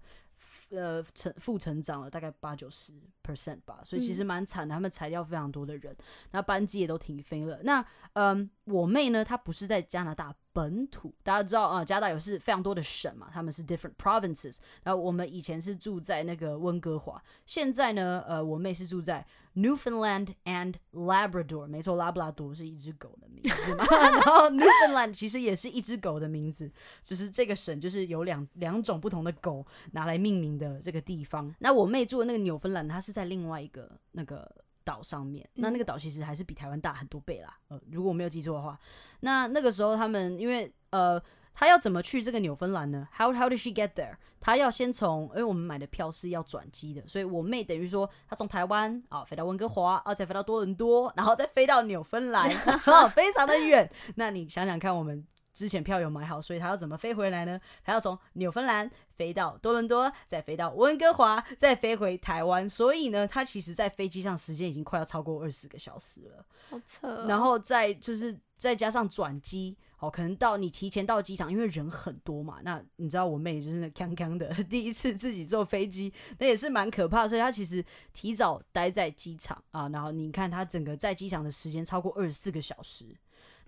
[0.76, 4.74] 呃，成负成长了大概八九十 percent 吧，所以其实蛮惨的。
[4.74, 5.96] 他们裁掉非常多的人，
[6.30, 7.60] 那班机也都停飞了。
[7.62, 7.84] 那
[8.14, 14.58] 嗯，我妹呢，她不是在加拿大本土，大家知道啊，加拿大有是非常多的省嘛，他们是 different provinces。
[14.82, 19.26] 然后我们以前是住在那个温哥华，现在呢，呃，我妹是住在。
[19.55, 23.85] Newfoundland and Labrador，没错，拉布拉多是一只狗的名字嘛。
[23.90, 26.71] 然后 Newfoundland 其实也是一只狗的名字，
[27.03, 31.55] 就是这个省就是有两两种不同的狗拿来命名的这个地方。
[31.61, 34.51] 那我妹住的那个纽芬兰，它是在另外一个那个
[34.83, 35.49] 岛上面。
[35.55, 37.57] 那那个岛其实还是比台湾大很多倍啦。
[37.69, 38.79] 呃，如果我没有记错的话，
[39.21, 41.23] 那那个时候他们因为呃。
[41.55, 44.17] 他要怎么去这个纽芬兰呢？How how did she get there？
[44.40, 52.51] 他要先从，因为我们买的票是要转机的，所以我妹等于说，她从台湾啊飞到温哥华，而且飞到多伦多，然后再飞到纽芬兰，
[53.14, 53.90] 非常的远。
[54.17, 57.59] 那你想想看，我们之前票有买好，所以他要怎么飞回来呢？
[57.83, 62.69] 他要从纽芬兰飞到多伦多，再飞到温哥华，再飞回台湾。
[62.69, 67.27] 所以呢，他其实在飞机上时间已经快要超过二十个小时了，好扯。
[67.27, 69.75] 然后再就是再加上转机。
[70.11, 72.59] 可能到你提前到机场，因为人很多嘛。
[72.62, 77.27] 那你知道我妹就是那康康的， 第一次自己坐飞机，那也是蛮可怕。
[77.27, 79.88] 所以她其实提早待在机场啊。
[79.88, 83.07] 然后你看她整个在机场的时间超过二十四个小时。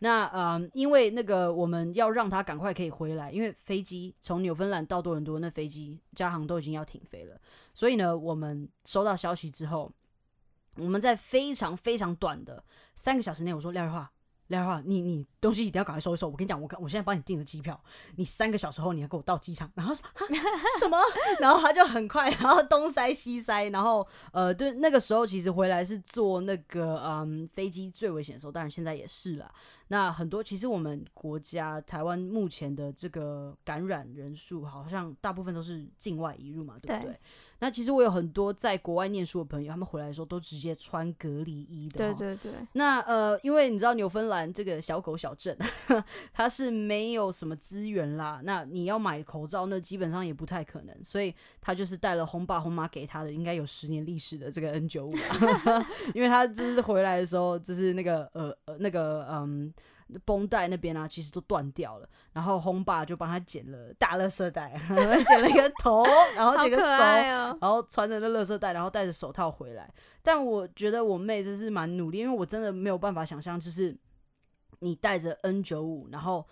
[0.01, 7.41] 那嗯，因为那个我们要让她赶快可以回来，因为飞机从纽芬兰到多伦多那飞机加航都已经要停飞了。
[7.73, 9.91] 所以呢，我们收到消息之后，
[10.77, 12.63] 我们在非常非常短的
[12.95, 14.11] 三个小时内，我说廖瑞华。
[14.49, 16.29] 廖华，你你东西一定要赶快收一收。
[16.29, 17.79] 我跟你讲，我我现在帮你订了机票，
[18.17, 19.71] 你三个小时后你要给我到机场。
[19.75, 20.05] 然后说
[20.79, 20.99] 什么？
[21.41, 29.53] 然后他就很快，然后东塞西塞，然后呃，对，那个时候其实回来是坐那个嗯飞机最危险的时候，当然现在也是了。
[29.89, 37.21] 那很多其实我们国家台湾目前的这个感染人数，好像大部分都是境外移入嘛，对不对？
[37.59, 42.13] 那其实我有很多在国外念书的朋友，他们回来的时候都直接穿隔离衣的。
[42.13, 42.53] 对对对。
[42.73, 45.57] 那呃，因为你知道纽芬兰这个小狗小镇，
[46.33, 48.41] 它是没有什么资源啦。
[48.45, 50.95] 那你要买口罩，那基本上也不太可能。
[51.03, 55.13] 所以他就是带了红爸红妈给他的，应该有十年历史的这个 N 九五。
[56.15, 59.73] 因为他就是回来的时候，就是那个呃呃那个嗯。
[60.25, 62.09] 绷带那边啊，其实都断掉了。
[62.33, 64.81] 然后轰爸就帮他剪了大垃圾袋，
[65.27, 66.87] 剪了一个头，然后剪个手，
[67.61, 69.93] 然后穿着那垃圾袋，然后戴着手套回来。
[70.23, 73.97] 但我觉得我妹真是蛮努力，因为我真的没有办法想象，就是
[74.81, 76.47] 你戴着 N 九五，然后。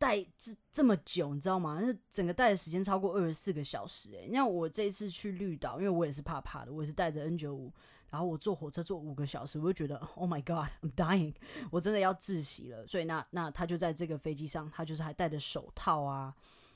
[0.00, 1.78] 戴这这么久，你知道吗？
[1.78, 7.70] 那整个戴的时间超过二十四个小时，哎，像我这次去绿岛，因为我也是怕怕的，我也是戴着 N 九五，
[8.10, 11.34] 然后我坐火车坐五个小时，我就觉得 Oh my God，I'm dying，
[11.70, 12.86] 我真的要窒息了。
[12.86, 16.34] 所以那那他就在这个飞机上，他就是还戴着手套啊，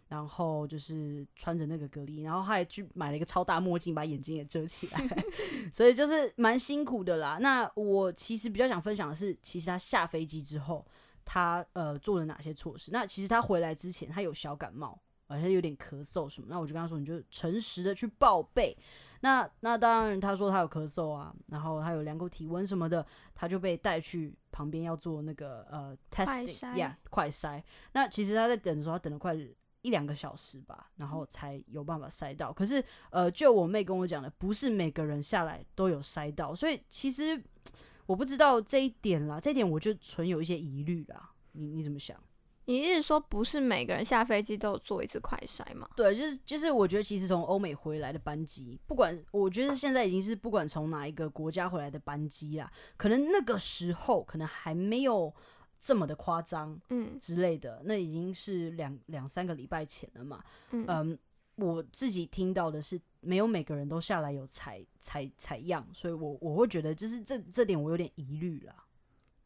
[0.09, 5.07] 然后就是穿着那个隔离，然后他还去买了一个超大墨镜，把眼睛也遮起来，
[5.73, 7.39] 所以就是蛮辛苦的啦。
[7.41, 10.87] 那我其实比较想分享的是，其实他下飞机之后。
[11.27, 12.91] 他呃做了哪些措施？
[12.93, 16.47] 那其实他回来之前，他有小感冒，而且有点咳嗽什么。
[16.51, 18.77] 那我就跟他说，你就诚实的去报备。
[19.25, 27.63] 那那当然，他说他有咳嗽啊，然后他有量过体温什么的，他就被带去旁边要做那个呃 testing，呀，快筛。
[27.95, 29.35] 那其实他在等的时候，他等了快
[29.81, 32.53] 一两个小时吧，然后才有办法筛到。
[32.53, 37.43] 可是呃，就我妹跟我讲的，不是每个人下来都有筛到，所以其实。
[38.07, 41.31] 我不知道这一点啦，这一点我就存有一些疑虑啦。
[41.53, 42.15] 你你怎么想？
[42.67, 45.89] 你意思说不是每个人下飞机都有做一次快筛吗？
[45.97, 55.35] 对，就是就是，我觉得其实从欧美回来的班机，不管我觉得现在已经是不管从哪一个国家回来的班机啦，可能那个时候可能还没有
[55.79, 61.19] 这么的夸张，嗯之类的，那已经是两两三个礼拜前了嘛，嗯。
[61.57, 68.75] 我自己听到的是，没有每个人都下来有采采采样，所以我我会觉得，就是这这点我有点疑虑了。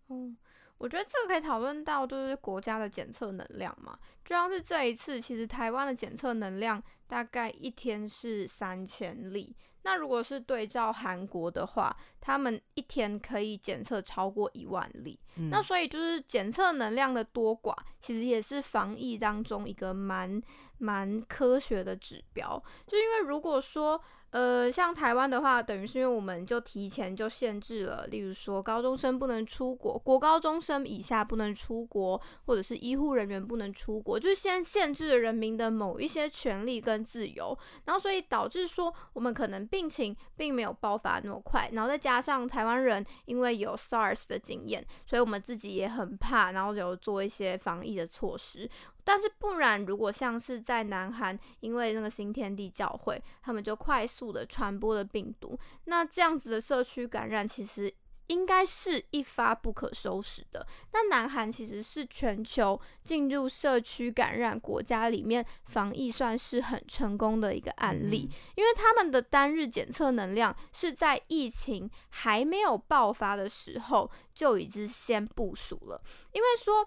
[0.09, 0.35] 嗯，
[0.79, 3.99] 我觉得这个可以讨论到，就是国家的检测能量嘛。
[4.25, 9.55] 就像是这一次，其实台湾的检测能量大概一天是三千例。
[9.83, 15.19] 那如果是对照韩国的话，他们一天可以检测超过一万例。
[15.51, 20.41] 那所以就是检测能量的多寡，其实也是防疫当中一个蛮
[20.79, 22.63] 蛮科学的指标。
[22.87, 23.99] 就因为如果说
[24.31, 48.69] 呃，像台湾的话，等于是因为我们就提前就限制了，例如说高中生不能出国，国高中生以下不能出国，或者是医护人员不能出国，就是先限制了人民的某一些权利跟自由，然后所以导致说我们可能病情并没有爆发那么快，然后再加上台湾人因为有 SARS 的经验，所以我们自己也很怕，然后有做一些防疫的措施。
[49.09, 57.91] 但是不然，如果像是在南韩，因为那个新天地教会，他们就快速的传播了病毒，那这样子的社区感染，其实
[58.27, 60.67] 应该是一发不可收拾的。
[60.93, 75.99] 那南韩其实是全球进入社区感染国家里面防疫算是很成功的一个案例，因为他们的单日检测能量是在疫情还没有爆发的时候就已经先部署了，
[76.33, 76.87] 因为说。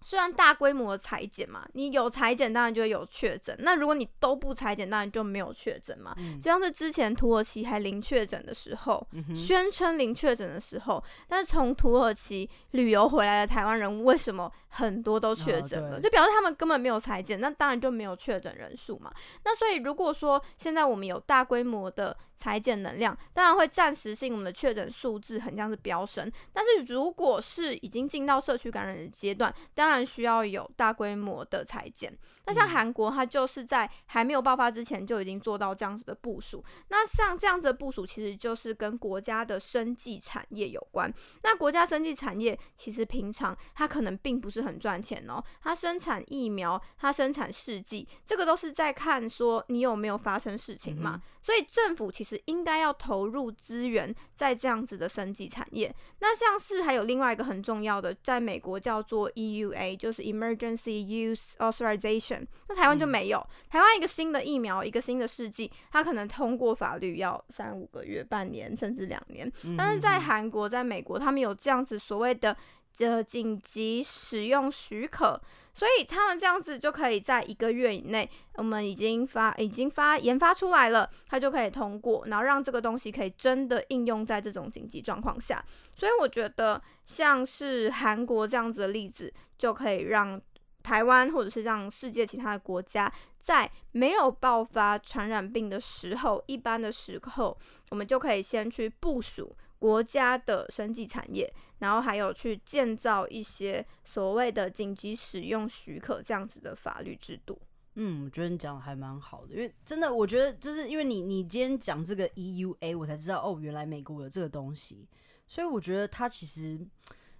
[0.00, 3.54] 虽然大规模的裁剪嘛，你有裁剪当然就会有确诊。
[3.60, 6.14] 那如果你都不裁剪，当然就没有确诊嘛。
[6.40, 16.00] 就像是之前土耳其还零确诊的时候，宣称零确诊的时候，但是从土耳其旅游回来的台湾人为什么很多都确诊了？
[16.00, 19.12] 就表示他们根本没有裁剪，那当然就没有确诊人数嘛。
[19.44, 26.30] 那所以如果说现在我们有大规模的裁剪能量，当然会暂时性我们的确诊数字很像是飙升。
[26.52, 32.16] 但是如果是已经进到社区感染的阶段，当然需要有大规模的裁剪。
[32.48, 36.64] 那像韩国，它就是在还没有爆发之前就已经做到这样子的部署。
[36.88, 41.12] 那像这样子的部署，其实就是跟国家的生计产业有关。
[41.42, 51.20] 那国家生计产业其实平常它可能并不是很赚钱哦，它生产疫苗，它生产试剂，这个都是在看说你有没有发生事情嘛。
[51.42, 55.94] 所以政府其实应该要投入资源在这样子的生计产业。
[56.20, 62.37] 那像是还有另外一个很重要的，在美国叫做 EUA，就是 Emergency Use Authorization。
[62.68, 69.50] 那台湾就没有，台湾一个新的疫苗，一个新的试剂，它可能通过法律要三五个月、半年甚至两年。
[69.76, 72.56] 但是在韩国、在美国，他们有这样子所谓的
[72.98, 75.40] 呃紧急使用许可，
[75.72, 85.64] 所以他们这样子就可以在一个月以内，我们已经发已经发研发出来了，它就可以通过，然后让这个东西可以真的应用在这种紧急状况下。
[85.94, 90.40] 所以我觉得像是韩国这样子的例子，就可以让。
[90.82, 97.58] 台湾或者是让世界其他的国家，在没有爆发传染病的时候，一般的时候，
[97.90, 107.58] 我们就可以先去部署国家的生技产业，然后还有去建造一些所谓的紧急使用许可这样子的法律制度。
[107.96, 115.06] 嗯，我觉得你讲的还蛮好的，因为真的，我觉得就是因为你你今天讲这个 EUA，我才知道哦，原来美国有这个东西，
[115.46, 116.80] 所以我觉得它其实。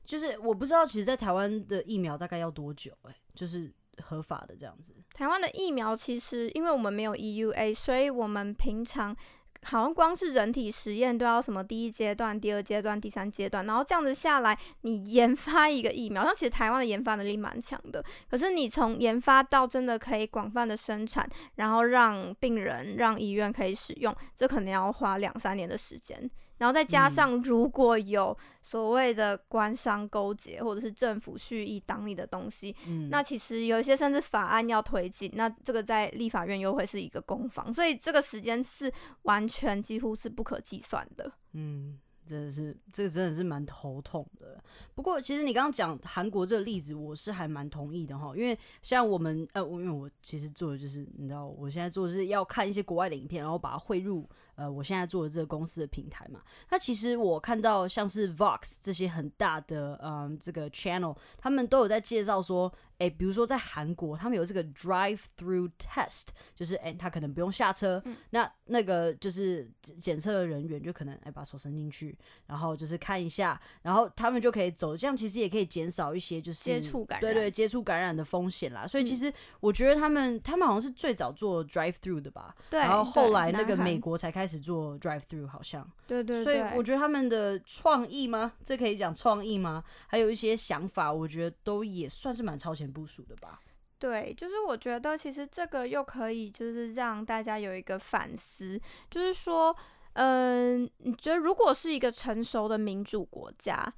[0.05, 2.91] 就是我不知道，其实，在台湾的疫苗大概要多久？
[3.03, 3.73] 哎，就是
[4.03, 4.93] 合法的这样子。
[5.15, 9.17] 台湾的疫苗其实，因为我们没有 EUA，所以我们平常。
[9.63, 26.31] 好像光是人体实验都要什么第一阶段、第二阶段、第三阶段，然后这样子下来，你研发一个疫苗，像其实台湾的研发能力蛮强的，可是你从研发到真的可以广泛的生产，然后让病人、让医院可以使用，这可能要花两三年的时间。
[26.59, 32.75] 然后再加上，如果有所谓的官商勾结，或者是政府蓄意挡你的东西，
[33.11, 38.93] 那其实有一些甚至法案要推进，那这个在立法院又会是一个攻防，所以这个时间是
[39.23, 41.33] 完全几乎是不可计算的。
[41.53, 41.99] 嗯。
[42.29, 44.63] 真的是，这个真的是蛮头痛的。
[44.95, 48.37] 不过，其实你刚刚讲韩国这个例子，我是还蛮同意的哈。
[48.37, 54.29] 因为像我们，呃，因为我其实做的就是，你知道，我现在做的是要看一些国外的影片，然后把它汇入
[54.59, 56.41] 呃我现在做的这个公司的平台嘛。
[56.69, 62.71] 那其实我看到像是 Vox 这些很大的嗯这个 channel，他们都有在介绍说。
[62.99, 78.85] 哎，比如说在韩国，他们有这个 drive-through test，就是哎，他可能不用下车，那那个就是检测的人员就可能哎把手伸进去，然后就是看一下，然后他们就可以走，这样其实也可以减少一些就是接触感染，对对，接触感染的风险啦。
[78.85, 88.53] 所以其实我觉得他们他们好像是最早做 drive-through 的吧，对，然后后来那个美国才开始做 drive-through，好像，对对，所以我觉得他们的创意吗？
[88.63, 89.83] 这可以讲创意吗？
[90.07, 92.89] 还有一些想法，我觉得都也算是蛮超前。
[92.89, 93.61] 部署的吧，
[93.99, 98.81] 对，就是我觉得其实这个又可以就是让大家有一个反思，
[99.11, 99.77] 就是说，
[100.15, 103.93] 嗯，你觉得如果是一个成熟的民主国家，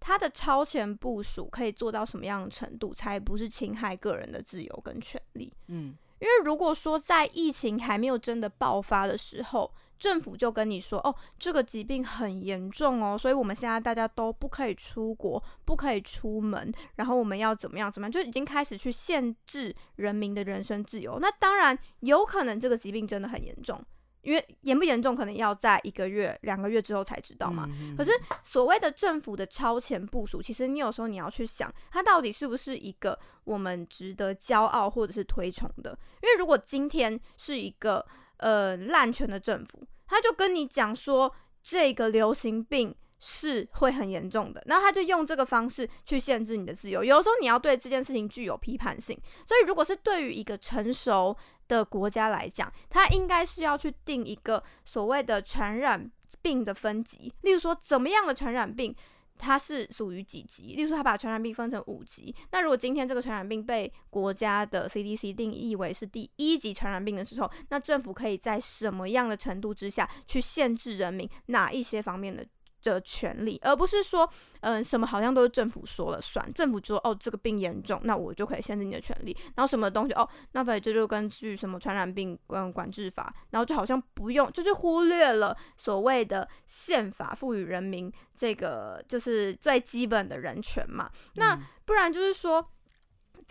[0.00, 5.52] 它的超前部署可以做到什么样的程度，才不是侵害个人的自由跟权利？
[5.68, 9.72] 嗯，因为如果说在疫情还没有真的爆发的时候。
[10.02, 21.20] 政府就跟你说，哦，这个疾病很严重哦，所以我们现在大家都不可以出国，不可以出门，然后我们要怎么样怎么样，就已经开始去限制人民的人身自由。
[21.20, 23.80] 那当然有可能这个疾病真的很严重，
[24.22, 27.68] 因为严不严重可能要在一个月、两个月之后才知道嘛。
[27.96, 28.10] 可是
[28.42, 35.96] 所谓的政府的超前部署，其实你有时候你要去想，它到底是不是一个我们值得骄傲或者是推崇的？
[36.22, 38.04] 因为如果今天是一个
[38.42, 39.82] 呃滥权的政府。
[40.06, 41.32] 他就跟你讲说，
[41.62, 47.02] 这个流行病是会很严重的，然后他就用这个方式去限制你的自由。
[47.02, 51.34] 有时候你要对这件事情具有批判性，所以如果是对于一个成熟
[51.66, 56.10] 的国家来讲，他应该是要去定一个所谓的传染
[56.42, 58.94] 病的分级，例如说怎么样的传染病。
[59.38, 60.74] 它是属于几级？
[60.74, 62.34] 例如说，它把传染病分成五级。
[62.50, 72.46] 那如果今天这个传染病被国家的 CDC 定义为是第一级传染病的时候，那政府可以在什么样的程度之下去限制人民哪一些方面的？
[72.82, 74.28] 的权利，而不是说，
[74.60, 92.66] 嗯，什么好像都是政府说了算，政府说哦这个病严重，那我就可以限制你的权利，然后什么东西哦，那反正这就根据什么传染病管管制法，然后就好像不用，就是忽略了所谓的宪法赋予人民这个就是最基本的人权嘛，那不然就是说。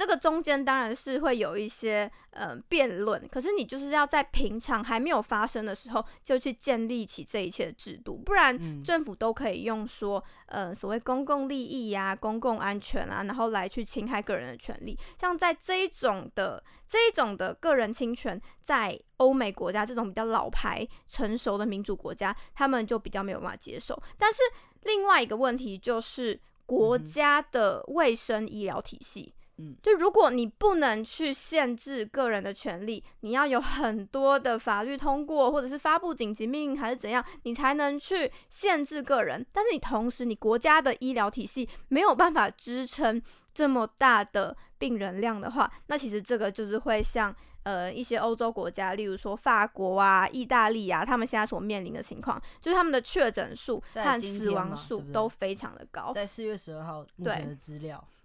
[0.01, 14.97] 这个中间当然是会有一些呃辩论，可是你就是要在平常还没有发生的时候就去建立起这一切的制度，不然政府都可以用说呃所谓公共利益呀、公共安全啊，然后来去侵害个人的权利。
[15.19, 24.01] 像在这一种的这一种的个人侵权，在欧美国家这种比较老牌、成熟的民主国家，他们就比较没有办法接受。
[24.17, 24.39] 但是
[24.81, 29.35] 另外一个问题就是国家的卫生医疗体系。
[29.81, 39.45] 就如果你不能去限制个人的权利，你要有很多的法律通过，或者是发布紧急命令，还是怎样，你才能去限制个人。
[39.51, 43.21] 但是你同时，你国家的医疗体系没有办法支撑
[43.53, 56.11] 这么大的病人量的话，那其实这个就是会像呃一些欧洲国家，例如说法国啊、意大利啊，他们现在所面临的情况，就是他们的确诊数和死亡数都非常的高。
[56.11, 57.97] 在四月十二号目前的资料。
[57.99, 58.20] 对，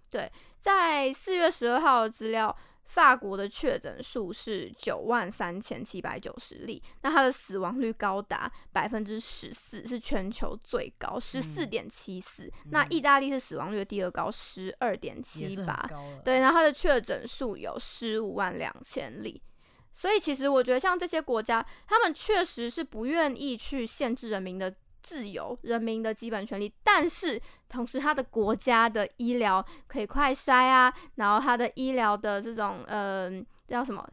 [0.59, 2.55] 在四月十二号的资料，
[2.85, 12.51] 法国的确诊数是九万三千七百九十例，那它的死亡率高达百分之十四，是全球最高，十四点七四。
[12.71, 15.89] 那意大利是死亡率的第二高，十二点七八。
[16.23, 19.41] 对，然后它的确诊数有十五万两千例。
[19.93, 24.73] 所以其实我觉得，像这些国家，他们确实是不愿意去限制人民的。
[25.07, 33.31] 自由人民的基本权利，但是同时他的国家的医疗可以快筛啊，然后他的医疗的这种呃
[33.69, 34.05] 叫什么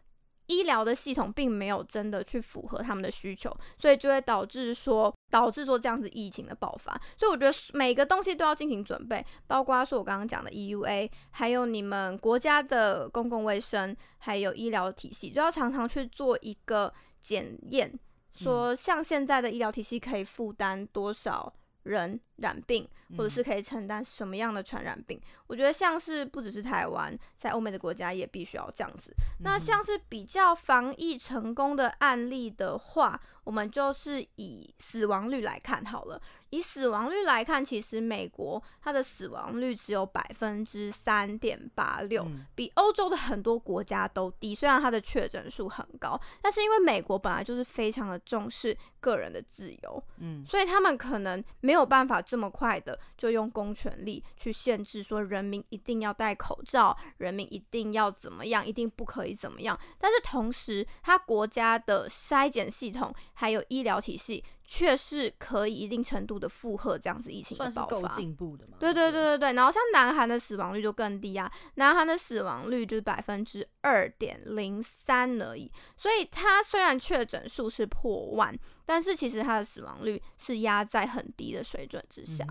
[0.47, 6.93] 医疗的系统并没有真的去符合他们的需求，所以就会导致说导致说这样子疫情的爆发。
[7.17, 17.99] 所以我觉得每个东西都要进行准备，包括说我刚刚讲的 EUA，还有你们国家的公共卫生，还有医疗体系，都要常常去做一个检验，
[18.35, 21.53] 说像现在的医疗体系可以负担多少
[21.85, 22.89] 人染病。
[23.17, 25.21] 或者是可以承担什么样的传染病？
[25.47, 29.15] 我觉得像是不只是台湾，在欧美的国家也必须要这样子。
[29.41, 36.21] 那像是比较防疫成功的案例的话，我们就是以死亡率来看好了。
[36.51, 44.55] 以死亡率来看，其实美国它的死亡率只有百分之三点八六，比欧洲的很多国家都低。
[44.55, 52.99] 虽然它的确诊数很高，但是因为美国本来就是非常的重视个人的自由，嗯，所以他们可能没有办法这么快的。
[53.17, 59.79] 就用公权力去限制，说人民一定要戴口罩，人民一定要怎么样，一定不可以怎么样。
[59.99, 68.09] 但是同时，他国家的筛检系统还有医疗体系，却是可以一定程度的负荷这样子疫情的爆发。
[68.17, 68.77] 进步的嘛？
[68.81, 69.53] 对对对对对。
[69.53, 75.71] 然后像南韩的死亡率就更低啊，南韩的死亡率就是百分之二点零三而已。
[75.97, 78.57] 所以它虽然确诊数是破万，
[78.87, 82.47] 但是其实它的死亡率是压在很低的水准之下。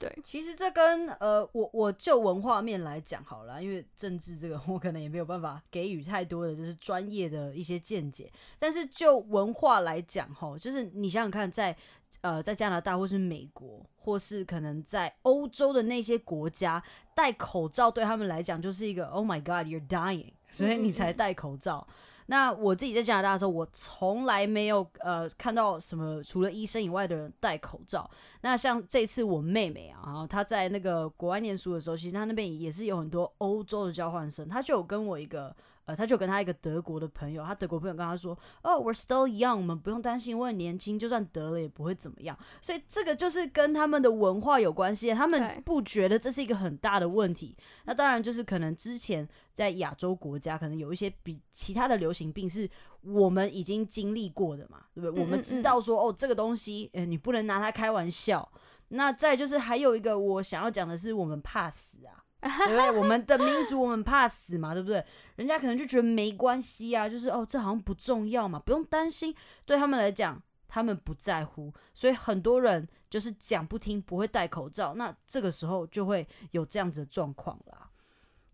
[0.00, 8.32] 对，其实这跟呃，我我就文化面来讲好了，因为政治这个我可能也没有办法给予太多的就是专业的一些见解。
[8.58, 11.76] 但是就文化来讲，哈，就是你想想看，在
[12.22, 16.82] 呃在加拿大或是美国，或是可能在欧洲的那些国家，
[17.14, 21.86] 戴口罩对他们来讲就是一个 Oh my God, you're dying，所以你才戴口罩。
[22.30, 28.08] 那我自己在加拿大的时候，我从来没有呃看到什么除了医生以外的人戴口罩。
[28.42, 35.54] 那像这次我妹妹啊，她在那个国外念书的时候，其实她那边也是有很多欧洲的交换生，她就有跟我一个。
[35.90, 47.56] 呃，他就跟他一个德国的朋友，他德国朋友跟他说：“哦，we're still young，我们不用担心，我很年轻，就算得了也不会怎么样。”所以这个就是跟他们的文化有关系，他们不觉得这是一个很大的问题。
[47.86, 52.70] 那当然就是可能之前在亚洲国家，可能有一些比其他的流行病是
[53.02, 55.20] 我们已经经历过的嘛，对不对？
[55.20, 58.48] 我们知道说哦，这个东西，呃，你不能拿它开玩笑。
[58.88, 62.22] 那再就是还有一个我想要讲的是，我们怕死啊。
[62.42, 62.90] 对不对？
[62.90, 65.04] 我们的民族，我们怕死嘛，对不对？
[65.40, 69.34] 人家可能就觉得没关系啊，就是哦，这好像不重要嘛，不用担心。
[69.64, 70.38] 对他们来讲，
[70.68, 74.92] 他们不在乎，所以很多人就是讲不听，不会戴口罩。
[74.96, 77.89] 那这个时候就会有这样子的状况啦。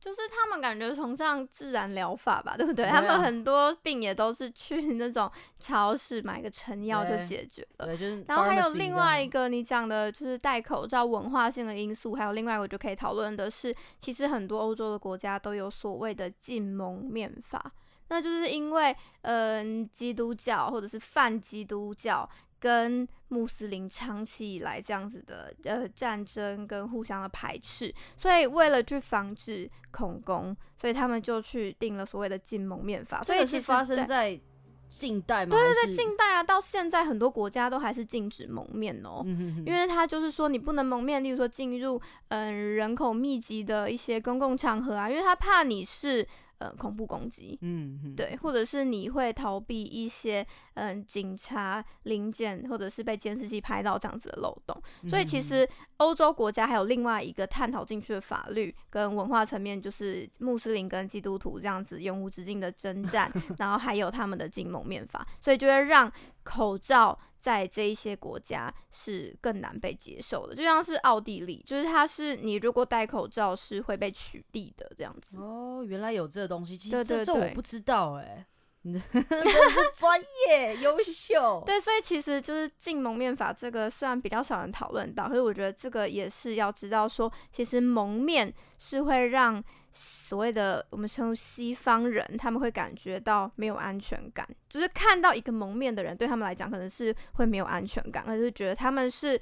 [0.07, 2.87] 就是他们感觉崇尚自然疗法吧， 对不对？
[2.87, 5.29] 他们很多病也都是去那种
[5.59, 7.87] 超市买个成药就解决了。
[7.87, 8.25] 对，就是。
[8.29, 17.73] 然后还有另外一个你讲的，就是戴口罩文化性的因素，还有另外一个就可以讨论的是，其实很多欧洲的国家都有所谓的禁蒙面法，
[18.07, 22.31] 那就是因为嗯，基督教或者是泛基督教。
[22.59, 33.23] 跟穆斯林长期以来这样子的呃战争跟互相的排斥，所以为了去防止恐攻，所以他们就去定了所谓的禁蒙面法。
[33.23, 34.41] 所以其实发生在
[34.89, 35.57] 近代吗？
[35.57, 39.23] 对对对，近代啊，到现在很多国家都还是禁止蒙面哦，
[39.67, 46.27] 因为他就是说你不能蒙面，例如说进入嗯人口密集的一些公共场合啊，因为他怕你是。
[46.59, 54.83] 呃，恐怖攻击，嗯，对，或者是你会逃避一些嗯警察零件，或者是被监视器拍到这样子的漏洞。
[55.07, 66.11] 所以其实欧洲国家还有另外一个探讨进去的法律跟文化层面，就是穆斯林跟基督徒这样子永无止境的征战， 然后还有他们的禁蒙面法，所以就会让
[66.43, 67.19] 口罩。
[67.47, 75.39] 在这一些国家是更难被接受的，就像是奥地利，就是它是你如果戴口罩是会被取缔的这样子。
[75.39, 78.45] 哦，原来有这东西，其实这这我不知道哎，
[79.95, 81.63] 专业优秀。
[81.65, 89.63] 对，所以其实就是禁蒙面法这个虽然比较少人讨论到，可是我觉得这个也是要知道说，其实蒙面是会让。
[89.99, 99.41] 所谓的我们称西方人，他们会感觉到没有安全感，就是看到一个蒙面的人，对他们来讲可能是会没有安全感，而是觉得他们是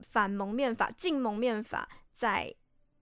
[0.00, 2.52] 反蒙面法、禁蒙面法在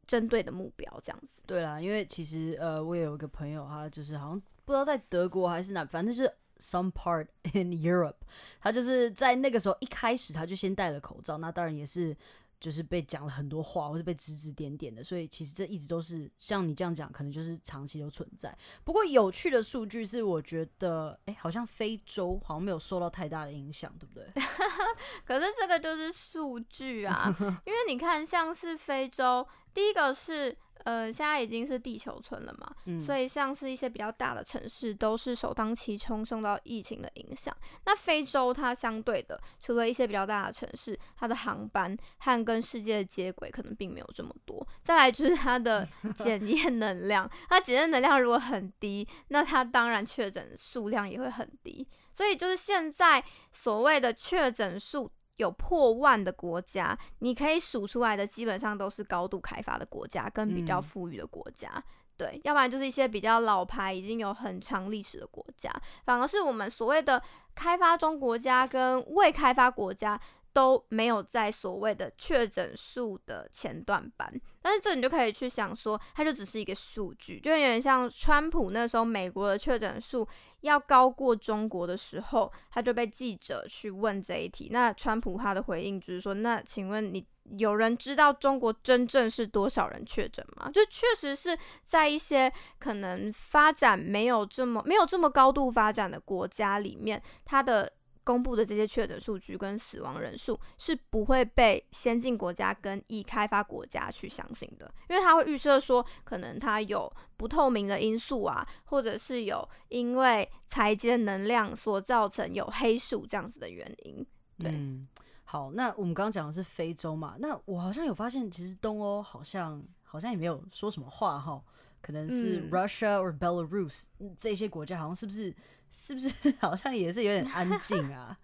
[0.07, 1.41] 针对的目标这样子。
[1.47, 8.17] 对啦，因为其实呃，我有一个朋友，他就是好像不知道在德国还是哪，反正就是 some part in Europe，
[8.61, 12.15] 他就是在那个时候一开始他就先戴了口罩，那当然也是。
[12.63, 18.57] 就是被讲了很多话，或是被指指点点的，所以其实这一直都是像你这样讲，可能就是长期都存在。
[18.85, 24.25] 不过有趣的数据是，我觉得，哎，好像非洲好像没有受到太大的影响，对不对？
[25.27, 27.35] 可是这个就是数据啊，
[27.67, 29.45] 因为你看，像是非洲，
[29.75, 30.57] 第一个是。
[30.85, 37.57] 呃，现在已经是地球村了嘛，嗯所以像是一些比较大的城市都是首当其冲受到疫情的影响。
[37.87, 44.67] 那非洲它相对的，除了一些比较大的城市，它的航班和跟世界的接轨可能并没有这么多。
[44.83, 51.87] 再来就是 它的检 验能量，它检验能量如果很低，那它当然确诊数量也会很低。
[52.13, 55.13] 所以就是现在所谓的确诊数。
[55.43, 61.83] 有破万的国家，你可以数出来的基本上都是高度开发的国家跟比较嗯富裕的国家。
[62.17, 65.71] 对，要不然就是一些比较老牌、已经有很长历史的国家，
[66.05, 67.21] 反而是我们所谓的
[67.55, 70.21] 开发中国家跟未开发国家
[70.53, 74.33] 都没有在所谓的确诊数的前段班。
[74.61, 80.29] 但是这你就可以去想说，它就只是一个数据，就有点像川普那时候美国的确诊数
[80.63, 84.69] 要高过中国的时候，他就被记者去问这一题。
[84.73, 87.25] 那川普他的回应就是说，那请问你
[87.59, 90.71] 有人知道中国真正是多少人确诊吗？
[90.73, 97.93] 就确实是在一些可能发展没有这么没有这么高度发展的国家里面，他的
[98.25, 114.25] 公布的这些确诊数据跟死亡人数是不会被先进国家跟已开发国家去相信的，因为它会预设说，可能它有不透明的因素啊，或者是有因为裁接能量所造成有黑数这样子的原因。
[114.59, 115.09] 对嗯，
[115.45, 121.61] 好，那我们刚刚讲的是非洲嘛，那我好像有发现，其实东欧好像好像也没有说什么话哈，
[122.01, 125.53] 可能是嗯 Russia or Belarus、嗯这些国家，好像是不是
[125.93, 128.37] 是不是 好像也是有点安静啊？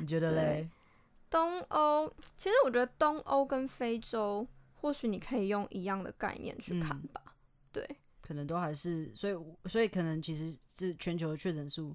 [0.00, 0.68] 你觉得 嘞？
[1.28, 7.20] 东欧，其实我觉得东欧跟非洲，或许你可以用一样的概念去看嗯吧。
[7.72, 7.86] 对，
[8.22, 9.34] 可能都还是，所以
[9.68, 11.94] 所以可能其实是全球的确诊数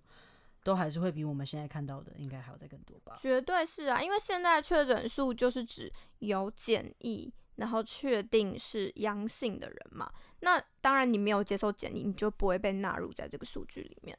[0.64, 3.16] 都还是会比我们现在看到的应该还要再更多吧？
[3.18, 10.12] 绝对是啊，因为现在确诊数就是指有检疫，然后确定是阳性的人嘛。
[10.42, 14.18] 那当然，你没有接受检疫，你就不会被纳入在这个数据里面。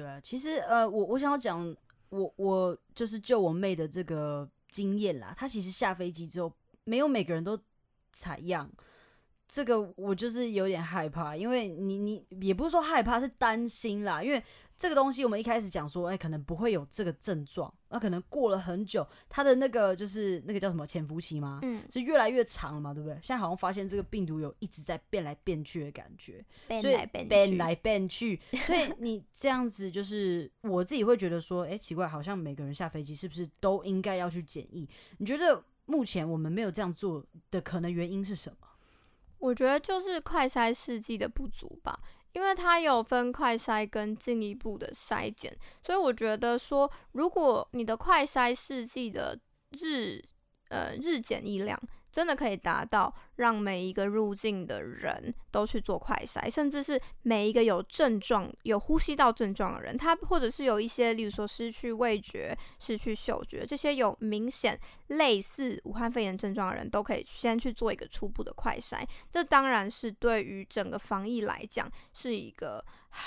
[0.00, 1.76] 对啊，其实呃，我我想要讲，
[2.08, 6.50] 我我就是就我妹的这个经验啦，她其实下飞机之后，
[6.84, 7.60] 没有每个人都
[8.10, 8.70] 采样，
[9.52, 14.40] 这个我就是有点害怕，因为你你也不是说害怕，是担心啦，因为
[14.78, 21.58] 这个东西我们一开始讲说，哎、可能不会有这个症状，那可能过了很久，它的那个就是那个叫什么潜伏期吗？
[21.62, 23.14] 嗯，是越来越长了嘛，对不对？
[23.16, 26.44] 现在好像发现这个病毒有一直在变来变去的感觉，
[26.80, 34.88] 所以变来变去，所以你这样子就是我自己会觉得说，哎、奇怪，好像每个人下飞机是不是都应该要去检疫？
[35.18, 38.68] 你觉得目前我们没有这样做的可能原因是什么？
[39.40, 41.98] 我觉得就是快筛试剂的不足吧，
[42.32, 49.36] 因为它有分快筛跟进一步的筛检，所以我觉得说，如果你的快筛试剂的
[49.70, 50.22] 日
[50.68, 51.80] 呃日检一量
[52.10, 69.02] 真的可以达到让每一个入境的人都去做快筛，甚至是每一个有症状、有呼吸道症状的人，他或者是有一些，例如说失去味觉、失去嗅觉这些有明显类似武汉肺炎症状的人，都可以先去做一个初步的快筛。
[69.30, 72.84] 这当然是对于整个防疫来讲是一个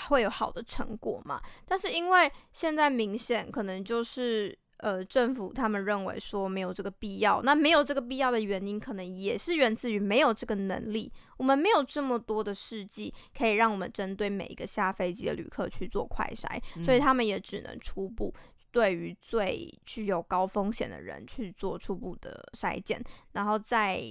[0.08, 1.42] 会有好的成果嘛。
[1.66, 11.10] 但是因为现在明显可能就是呃政府他们认为说没有这个必要，那没有这个必要的原因，可能也是源自于没有这个能力。
[11.38, 18.34] 我们没有这么多的试剂可以让我们针对每一个下飞机的旅客去做快筛，所以他们也只能初步
[18.72, 24.04] 对于最具有高风险的人去做初步的筛检，然后在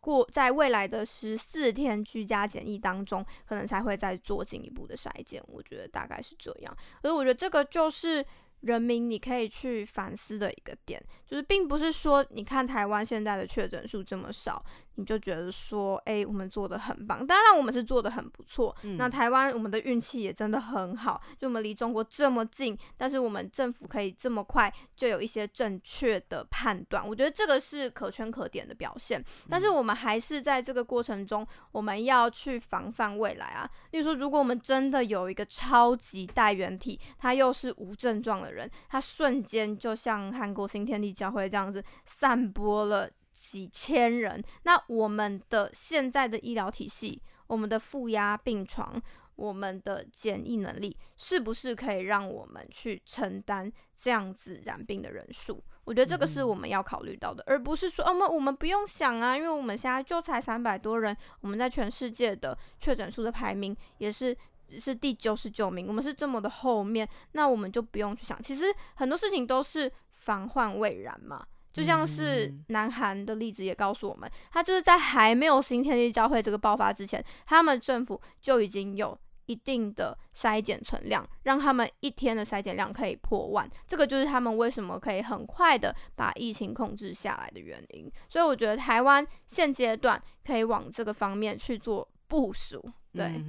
[0.00, 5.40] 过在未来的十四天居家检疫当中，可能才会再做进一步的筛检。
[5.46, 8.24] 我觉得大概是这样，所以我觉得这个就是。
[8.60, 14.64] 人民，你可以去反思的一个点，就是并不是说你看台湾现在的确诊数这么少，
[14.98, 17.24] 你就觉得说，诶，我们做的很棒。
[17.24, 18.76] 当然，我们是做的很不错。
[18.82, 29.24] 嗯那台湾我们的运气也真的很好，就我们离中国这么近，但是我们政府可以这么快就有一些正确的判断，我觉得这个是可圈可点的表现。
[29.48, 33.70] 但是我们还是在这个过程中，我们要去防范未来啊。
[33.92, 43.08] 例如说，如果我们真的有一个超级带原体，他又是无症状的人，他瞬间就像韩国新天地教会这样子散播了
[43.38, 49.00] 几千人，那我们的现在的医疗体系，我们的负压病床，
[49.36, 55.62] 我们的检疫能力，是不是可以让我们去承担这样子染病的人数？
[55.84, 64.36] 我觉得这个是我们要考虑到的，而不是说，哦，我们我们不用想啊，因为我们现在就才三百多人，我们在全世界的确诊数的排名也是
[64.78, 68.42] 是第九十九名，我们是这么的后面，那我们就不用去想。
[68.42, 68.64] 其实
[68.96, 79.16] 很多事情都是防患未然嘛，就像是南韩的例子也告诉我们，他就是在还没有新天地教会这个爆发之前，他们政府就已经有
[79.46, 83.70] 一定的筛检存量，让他们一天的筛检量可以破万。
[83.86, 88.10] 这个就是他们为什么可以很快的把疫情控制下来的原因。
[88.28, 92.84] 所以我觉得台湾现阶段可以往这个方面去做部署。
[93.12, 93.42] 对，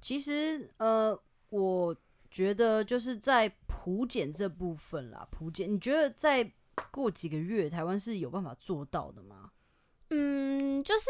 [0.00, 1.18] 其实呃，
[1.50, 1.94] 我
[2.30, 6.50] 觉得就是在普检这部分啦，普检，你觉得在
[6.90, 9.50] 过几个月台湾是有办法做到的吗？
[10.10, 11.06] 嗯，就是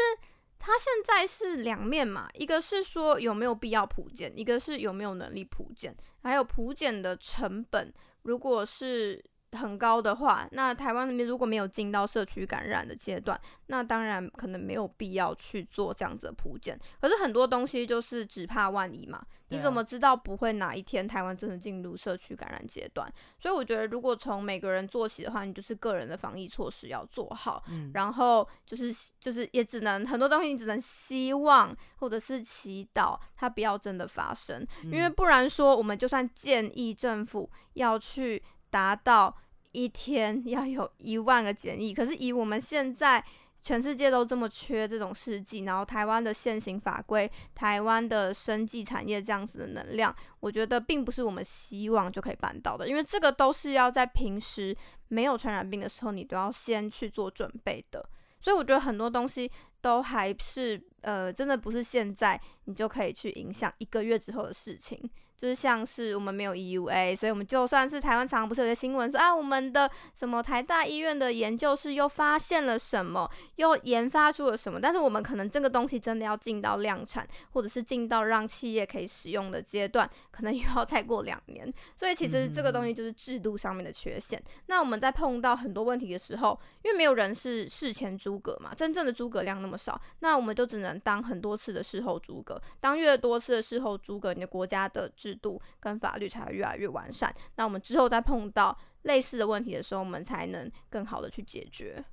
[0.58, 7.92] 它现在是两面嘛，一个是说有没有必要普检，一个是有没有能力普检，还有普检的成本，
[8.22, 9.24] 如果是。
[9.52, 16.78] 很高的话，那台湾那边如果没有进到社区感染的阶段，那当然可能没有必要去做这样子的铺垫。
[17.00, 23.12] 可是很多东西就是只怕万一嘛，你怎么知道不会哪一天台湾真的进入社区感染阶段？
[23.38, 28.90] 所以我觉得，如果从每个人做起的话，你就是个人的防疫措施要做好，然后就是
[29.20, 38.42] 就是也只能很多东西你只能希望或者是祈祷它不要真的发生，因为不然说我们就算建议政府要去。
[38.72, 39.36] 达到
[39.72, 43.22] 一天 要有一万个检疫，可是以我们现在
[43.60, 54.76] 全世界都这么缺这种试剂，然后台湾的现行法规、台湾的生技产业这样子的能量，我觉得并不是我们希望就可以办到的，因为这个都是要在平时
[55.08, 58.04] 没有传染病的时候，你都要先去做准备的。
[58.40, 59.48] 所以我觉得很多东西
[59.80, 65.00] 都还是呃，真的不是现在你就可以去影响一个月之后的事情。
[65.42, 81.74] 就是像是我们没有 EUA，所以我们就算是台湾常不是有些新闻说啊，我们的什么台大医院的研究室又发现了什么，又研发出了什么，但是我们可能这个东西真的要进到量产，或者是进到让企业可以使用的阶段，可能又要再过两年。
[81.96, 84.40] 所以其实这个东西就是制度上面的缺陷。
[84.66, 95.31] 那我们在碰到很多问题的时候，因为没有人是事前诸葛嘛，真正的诸葛亮那么少，那我们就只能当很多次的事后诸葛，当越多次的事后诸葛，你的国家的制。
[95.32, 97.34] 制度跟法律才会越来越完善。
[97.56, 102.04] 那我们之后再碰到类似的问题的时候，我们才能更好的去解决。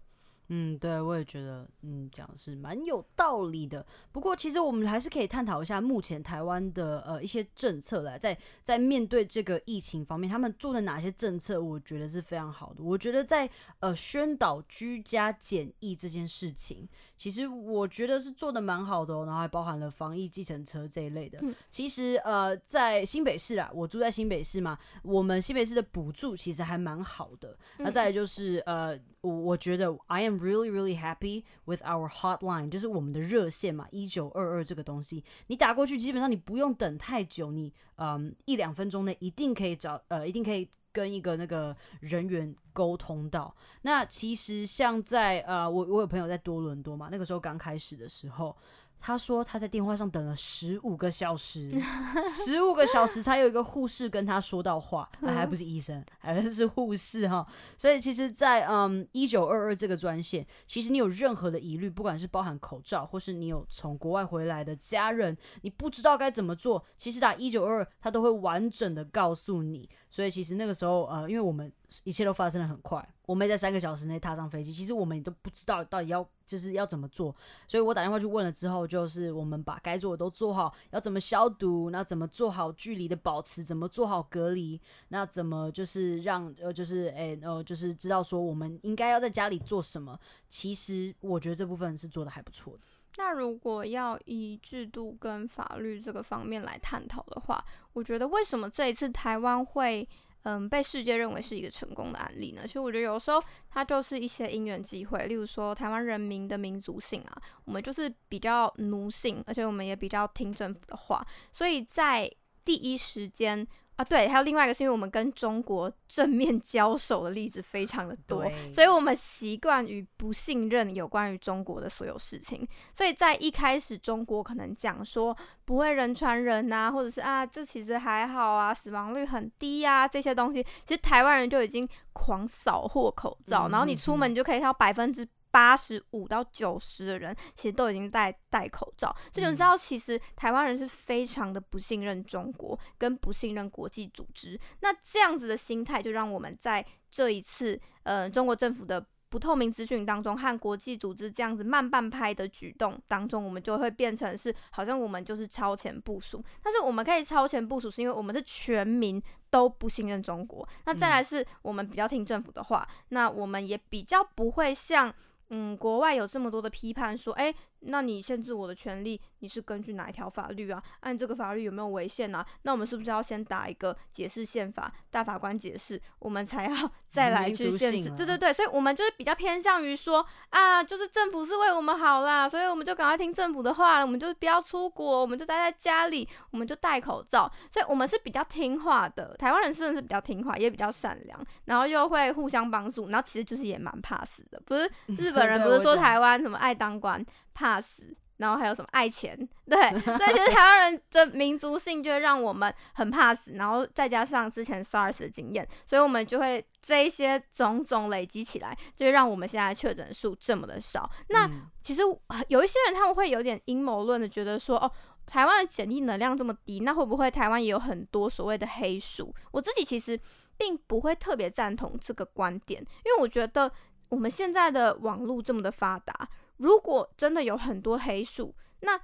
[0.51, 3.85] 嗯，对，我也觉得，嗯，讲的是蛮有道理的。
[4.11, 12.81] 不过，其实我们还是可以探讨一下目前台湾的呃一些政策来，在在面对这个疫情方面，他们做的哪些政策，我觉得是非常好的。
[12.81, 13.47] 我觉得在
[13.79, 16.89] 呃宣导居家检疫这件事情。
[17.19, 21.37] 其实我觉得是做的蛮好的哦，然后还包含了防疫计程车这一类的。
[21.69, 27.57] 其实呃，在新北市啊，我住在新北市嘛，我们新北市的补助其实还蛮好的。
[27.77, 40.65] 那再来就是呃，我我觉得 I am really really happy with our hotline，就是我们的热线嘛，一九二二这个东西，你打过去基本上你不用等太久，你嗯一两分钟内一定可以找呃一定可以。
[40.91, 48.55] 跟一个那个人员沟通到，那其实像在呃，我我有朋友在多伦多嘛，那个时候刚开始的时候。
[49.01, 51.71] 他说他在电话上等了十五个小时，
[52.27, 57.47] 十五个小时才有一个护士跟他说到话，那还不是医生，还是护士哈。
[57.77, 69.89] 所以其实，在嗯一九二二这个专线，其实你有任何的疑虑，不管是包含口罩，或是你有从国外回来的家人，你不知道该怎么做，其实打一九二二，他都会完整的告诉你。
[70.09, 71.71] 所以其实那个时候，呃，因为我们
[72.03, 77.35] 一切都发生的很快，我们在三个小时内踏上飞机，其实我们也都不知道到底要就是要怎么做。
[77.67, 90.19] 所以我打电话去问了之后，就是我们把该做的都做好，要怎么消毒，那怎么做好距离的保持，怎么做好隔离，那怎么就是让呃就是诶呃就是知道说我们应该要在家里做什么。
[90.49, 92.79] 其实我觉得这部分是做的还不错的。
[93.17, 100.07] 那如果要以制度跟法律这个方面来探讨的话，我觉得为什么这一次台湾会
[100.43, 102.61] 嗯被世界认为是一个成功的案例呢？
[102.65, 112.31] 其实我觉得有时候它就是一些因缘机会，例如说台湾人民的民族性啊，我们就是比较奴性，而且我们也比较听政府的话，所以在
[112.63, 113.67] 第一时间。
[113.99, 122.65] 啊，对，还有另外一个是因为我们跟中国正面交手的例子非常的多，所以我们习惯于不信任有关于中国的所有事情。
[122.93, 125.35] 所以在一开始，中国可能讲说
[125.65, 135.27] 不会人传人呐，或者是啊，这其实还好啊，死亡率很低啊，这些东西，其实台湾人就已经狂扫货口罩，然后你出门就可以看到百分之。
[135.51, 144.59] 八十五到九十的人其实都已经戴戴口罩，这就知道其实台湾人是非常的不信任中国，跟不信任国际组织。
[144.81, 156.43] 那这样子的心态，就让我们在这一次呃中国政府的不透明资讯当中和国际组织这样子慢半拍的举动当中，我们就会变成是好像我们就是超前部署。
[156.63, 159.21] 但是我们可以超前部署，是因为我们是全民
[159.51, 160.67] 都不信任中国。
[160.85, 165.13] 那再来是我们比较听政府的话，那我们也比较不会像
[165.49, 167.53] 嗯国外有这么多的批判说，哎。
[167.81, 170.81] 那你限制我的权利，你是根据哪一条法律啊？
[170.99, 172.45] 按这个法律有没有违宪啊？
[172.63, 178.09] 那我们是不是要先打一个解释宪法，大法官解释，我们才要 再来去限制？
[178.11, 187.49] 对对对，所以我们就是比较偏向于说啊，就是政府是为我们好啦，所以我们就赶快听政府的话，我们就不要出国，我们就待在家里，我们就戴口罩。
[187.71, 197.25] 所以我们是比较听话的，台湾人真的是比较听话，也比较善良，然后又会互相帮助，然后其实就是也蛮怕死的，不是 日本人不是说台湾什么爱当官。
[197.59, 199.37] 怕死，然后还有什么爱钱？
[199.69, 211.09] 对，所以其实台湾人的民族性就会让我们很怕死，然后再加上之前 SARS 的经验，所以我们就会这一些种种累积起来，就会让我们现在确诊数这么的少。
[211.27, 211.49] 那
[211.81, 212.01] 其实
[212.47, 214.89] 有一些人他们会有点阴谋论的，觉得说哦，
[215.27, 219.35] 台湾的检疫能量这么低，那会不会台湾也有很多所谓的黑数？
[219.51, 220.17] 我自己其实
[220.55, 223.69] 并不会特别赞同这个观点，因为我觉得
[224.07, 226.29] 我们现在的网络这么的发达。
[226.59, 228.97] 如果真的有很多黑数，那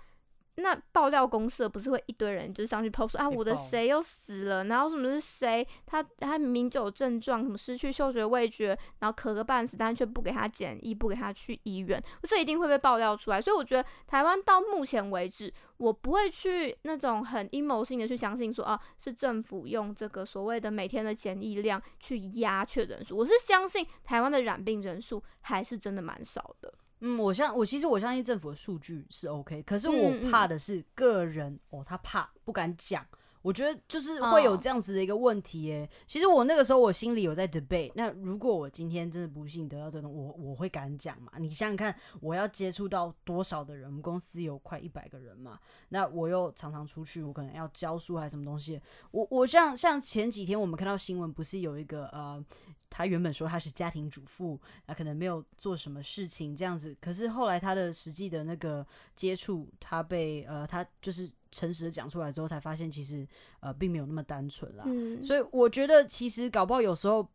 [0.58, 8.68] 那爆料公社不是会一堆人就是上去 post 啊，我的谁又死了，然后什么是谁，他他明明就有症状，什么失去嗅觉味觉，
[9.00, 13.42] 然后咳个半死，但却不给他检疫，不给他去医院，这一定会被爆料出来。
[13.42, 23.18] 所以我觉得台湾到目前为止，我不会去那种很阴谋性的去相信说啊，是政府用这个所谓的每天的检疫量去压确诊数。
[23.18, 26.74] 我是相信台湾的染病人数还是真的蛮少的。
[27.02, 33.06] 嗯，我相我其实我相信政府的数据是 OK，可是我怕的是个人哦，他怕不敢讲，
[33.42, 35.88] 我觉得就是会有这样子的一个问题耶。
[36.08, 41.34] 其实我那个时候我心里有在 debate，那如果我今天真的不幸得到这种，我我会敢讲嘛？
[41.38, 43.88] 你想想看，我要接触到多少的人？
[43.88, 48.82] 我们公司有快一百个人嘛，那我又常常出去，我可能要教书还是什么东西？
[49.12, 52.44] 我我像像前几天我们看到新闻，不是有一个呃。
[52.90, 56.96] 他原本说他是家庭主妇，那可能没有做什么事情这样子。
[57.02, 63.28] 可是后来他的实际的那个接触，他被呃，他就是诚实的讲出来之后，才发现其实
[63.60, 64.86] 呃，并没有那么单纯啦。
[64.88, 67.28] 嗯，所以我觉得其实搞不好有时候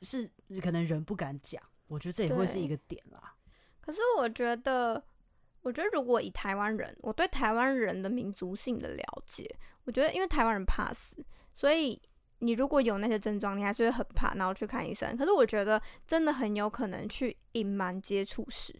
[0.00, 0.30] 是
[0.62, 3.34] 可能人不敢讲，我觉得这也会是一个点啦。
[3.80, 5.02] 可是我觉得，
[5.62, 9.48] 我觉得如果以台湾人，我对台湾人的民族性的了解，
[9.84, 11.16] 我觉得因为台湾人怕死，
[11.52, 12.00] 所以。
[12.42, 15.16] 你如果有那些症状，你还是会很怕，然后去看医生。
[15.16, 18.74] 可是我觉得真的很有可能去隐瞒接触史。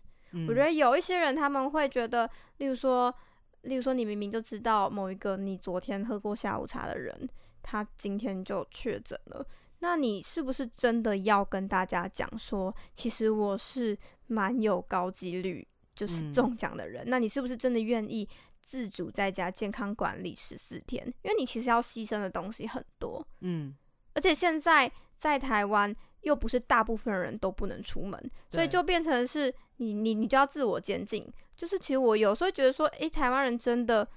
[0.48, 3.14] 我觉得有一些人他们会觉得，例如说，
[3.62, 7.28] 例如说你明明就知道某一个你昨天喝过下午茶的人，
[7.62, 9.46] 他今天就确诊了，
[9.78, 13.96] 那你是不是真的要跟大家讲说，其实我是
[14.26, 17.04] 蛮有高几率就是中奖的人？
[17.06, 18.28] 那你是不是真的愿意？
[18.72, 23.76] 自主在家健康管理十四天，因为你其实要牺牲的东西很多，嗯，
[24.14, 28.18] 而且现在在台湾又不是大部分人都不能出门，
[28.50, 31.30] 所以就变成是你你你就要自我监禁。
[31.54, 34.08] 就是其实我有时候觉得说，诶，台湾人真的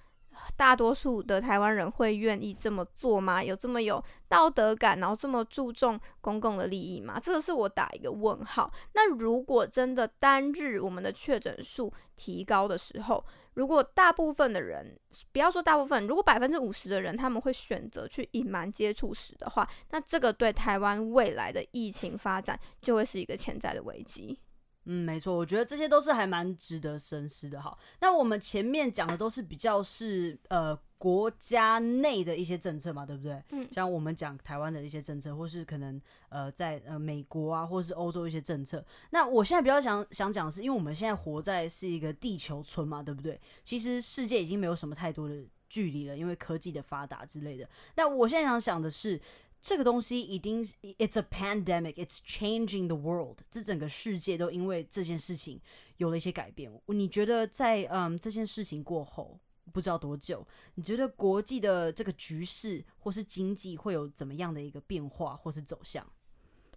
[0.55, 3.43] 大多数的台湾人会愿意这么做吗？
[3.43, 7.19] 有这么有道德感，然后这么注重公共的利益吗？
[7.19, 8.71] 这个是我打一个问号。
[8.93, 13.25] 那如果真的单日我们的确诊数提高的时候，
[13.55, 14.97] 如果大部分的人，
[15.31, 24.39] 不要说大部分，如果百分之五十的人他们会选择去隐瞒接触史的话，那这个对台湾未来的疫情发展就会是一个潜在的危机。
[24.85, 27.59] 嗯，没错，我觉得这些都是还蛮值得深思的。
[27.61, 30.77] 哈，那我们前面讲的都是比较是呃。
[31.05, 33.39] 国家内的一些政策嘛，对不对？
[33.51, 38.83] 嗯，像我们讲台湾的一些政策，或是可能呃在呃美国啊，或是欧洲一些政策。
[39.11, 43.39] 那我现在比较想想讲的是，因为我们现在活在是一个地球村嘛，对不对？
[43.63, 47.69] 其实世界已经没有什么太多的距离了，因为科技的发达之类的。
[47.95, 49.21] 那我现在想想的是，
[49.61, 55.61] 这个东西一定 it's a pandemic，it's changing the world，这整个世界都因为这件事情
[55.97, 56.71] 有了一些改变。
[56.87, 59.39] 你觉得在嗯这件事情过后？
[59.71, 60.45] 不知道多久，
[60.75, 66.05] 你觉得国际的这个局势或是经济会有怎么样的一个变化或是走向？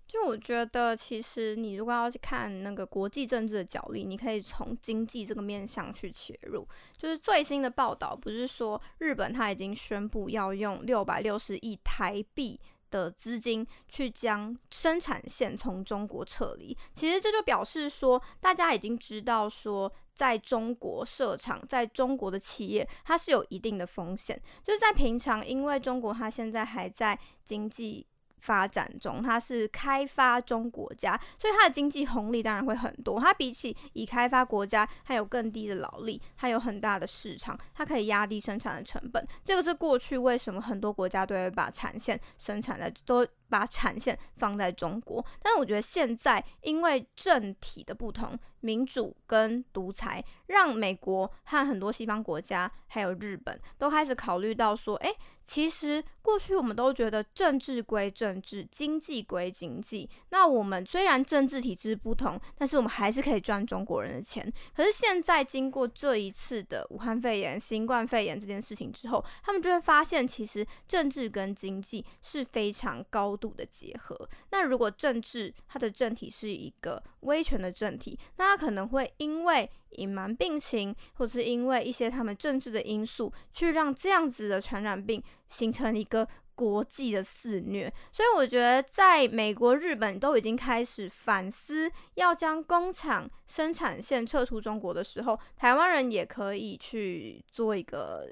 [0.06, 6.66] 就我觉得，其实你如果要去看那个国际政治的角力，你可以从经济这个面向去切入。
[6.96, 12.58] 就是最新的报道不是说日本他已经宣布要用六百六十亿台币
[12.90, 16.76] 的资金去将生产线从中国撤离。
[16.94, 19.92] 其实这就表示说，大家已经知道说。
[20.18, 24.36] 在中国设厂，在中国的企业，它是有一定的风险。
[24.64, 28.04] 就是在平常，因为中国它现在还在经济
[28.40, 33.20] 发展中，它是开发中国家，所以它的经济红利当然会很多。
[33.20, 39.26] 它比起已开发国家，它有更低的劳力，它有很大的市场，它可以压低生产的成本。
[39.44, 43.26] 这个是过去为什么很多国家都会把产线生产在都。
[43.48, 55.10] 把产线放在中国，但是我觉得现在因为政体的不同，民主跟独裁，让美国和很多西方国家还有日本都开始考虑到说，哎，
[55.44, 60.08] 其实过去我们都觉得政治归政治，经济归经济。
[60.28, 64.52] 那我们虽然政治体制不同，但是我们还是可以赚中国人的钱。
[64.76, 73.37] 可是现在经过这一次的武汉肺炎、新冠肺炎这件事情之后，他们就会发现，其实政治跟经济是非常高。
[73.38, 86.28] 度的结合，那如果政治它的政体是一个威权的政体，那它可能会因为隐瞒病情，或是因为一些他们政治的因素，去让这样子的传染病形成一个
[86.58, 87.92] 国际的肆虐。
[88.12, 98.26] 所以我觉得，在美国、日本都已经开始反思要将工厂生产线撤出中国的时候，台湾人也可以去做一个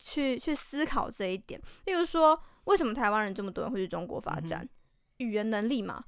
[0.00, 2.38] 去去思考这一点，例如说。
[2.68, 4.68] 为什么台湾人这么多人会去中国发展？
[5.16, 6.04] 语言能力嘛，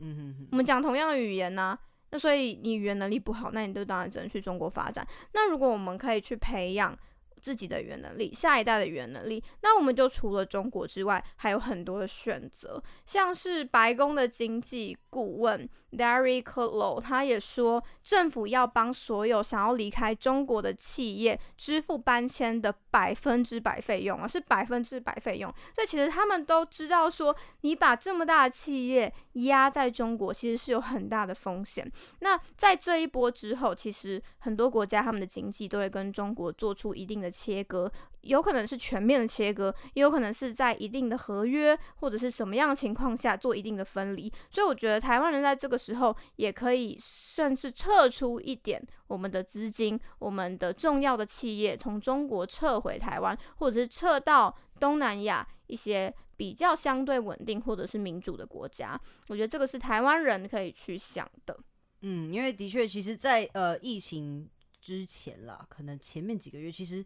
[0.51, 1.79] 我们讲同样的语言呢，
[2.11, 5.03] 那所以你语言能力不好，那你就当然只能去中国发展。
[5.33, 6.95] 那如果我们可以去培养。
[7.41, 25.53] 自己的语言能力，下一代的语言能力，那我们就除了中国之外，还有很多的选择，像是白宫的经济顾问 Derek Low，他也说，政府要帮所有想要离开中国的企业支付搬迁的百分之百费用啊，是百分之百费用。
[25.75, 31.91] 所以其实他们都知道，说你把这么大的企业压在中国，其实是有很大的风险。
[32.21, 37.30] 那在这一波之后，其实很多国家他们的经济都会跟中国做出一定的。
[37.31, 37.91] 切割
[38.23, 44.31] 有可能是全面的切割，也有可能是在一定的合约或者是什么样的情况下做一定的分离。
[44.51, 59.01] 所以我觉得台湾人在这个时候也可以甚至撤出一点我们的资金，我们的重要的企业从中国撤回台湾，或者是撤到东南亚一些比较相对稳定或者是民主的国家。
[59.29, 61.59] 我觉得这个是台湾人可以去想的。
[62.03, 64.49] 嗯，因为的确，其实，在呃疫情
[64.81, 67.05] 之前啦，可能前面几个月，其实。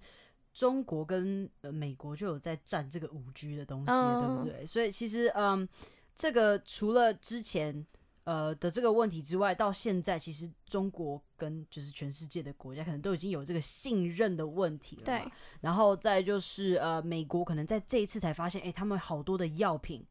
[0.57, 4.65] 中国跟呃美国就有在战这个五 G 的东西，对不对？
[4.65, 5.69] 所以其实嗯，
[6.15, 7.85] 这个除了之前
[8.23, 15.03] 呃的这个问题之外，到现在其实中国跟就是全世界的国家可能都已经有这个信任的问题了。
[15.03, 15.25] 对。
[15.61, 20.07] 然后再就是呃美国可能在这一次才发现，哎，他们好多的药品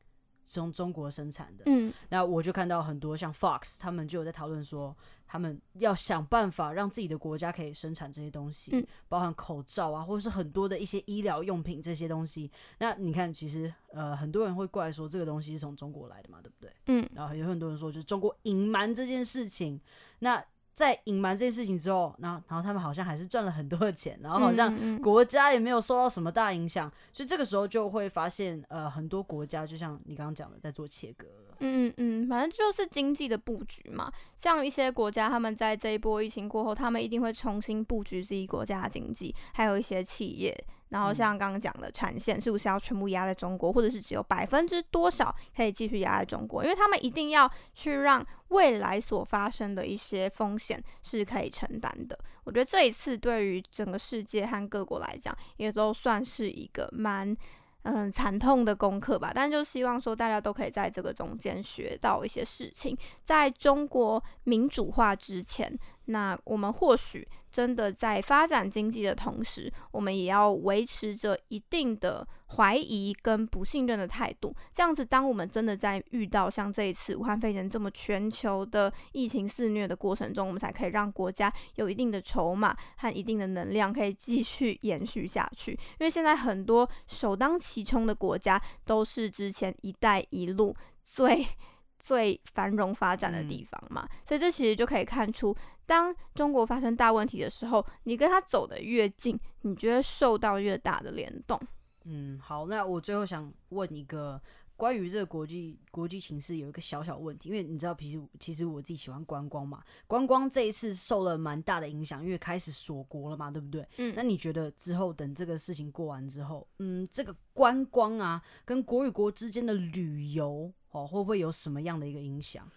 [0.46, 1.64] 从中国生产的。
[1.68, 1.94] 嗯。
[2.10, 4.94] 那我就看到很多像 Fox 他们就有在讨论说。
[5.34, 12.52] 他们要想办法让自己的国家可以生产这些东西，包含口罩啊，或者是很多的一些医疗用品这些东西。
[12.78, 16.72] 那你看，其实呃，很多人会过来说这个东西是从中国来的嘛，对不对？
[16.86, 17.10] 嗯。
[17.16, 19.82] 然后有很多人说，就是中国隐瞒这件事情。
[20.20, 20.40] 那
[20.76, 31.53] 在隐瞒这件事情之后，然后然后他们好像还是赚了很多的钱，然后好像国家也没有受到什么大影响，所以这个时候就会发现，呃，很多国家就像你刚刚讲的，在做切割了。
[31.64, 34.12] 嗯嗯嗯，反正就是经济的布局嘛。
[34.36, 40.54] 像一些国家，他们在这一波疫情过后，他们一定会重新布局自己国家的经济，还有一些企业。
[40.90, 46.64] 然后像刚刚讲的产线是不是要全部压在中国，或者是只有百分之多少可以继续压在中国？
[46.64, 52.20] 因为他们一定要去让未来所发生的一些风险是可以承担的。
[52.44, 57.36] 我觉得这一次对于整个世界和各国来讲，也都算是一个蛮。
[57.84, 62.98] 嗯，惨痛的功课吧，但就希望说大家都可以在这个中间学到一些事情。
[63.24, 74.56] 在中国民主化之前，那我们或许真的在发展经济的同时，我们也要维持着一定的怀疑跟不信任的态度。
[74.72, 85.72] 这样子，当我们真的在遇到像这一次武汉肺炎这么全球的疫情肆虐的过程中，我们才可以让国家有一定的筹码和一定的能量，可以继续延续下去。
[85.72, 91.44] 因为现在很多首当其其冲的国家都是之前“一带一路”最
[91.98, 101.60] 最繁荣发展的地方嘛，所以这其实就可以看出，当中国发生大问题的时候，你跟他走得越近，你觉得受到越大的联动。
[102.06, 104.42] 嗯，好，那我最后想问一个。
[104.76, 113.88] 关于这个国际国际形势有一个小小问题，因为你知道，其实其实我自己喜欢观光嘛，观光这一次受了蛮大的影响，因为开始锁国了嘛，对不对？
[113.98, 122.68] 嗯，那你觉得之后等这个事情过完之后，嗯，这个观光啊，跟国与国之间的旅游哦，会不会有什么样的一个影响？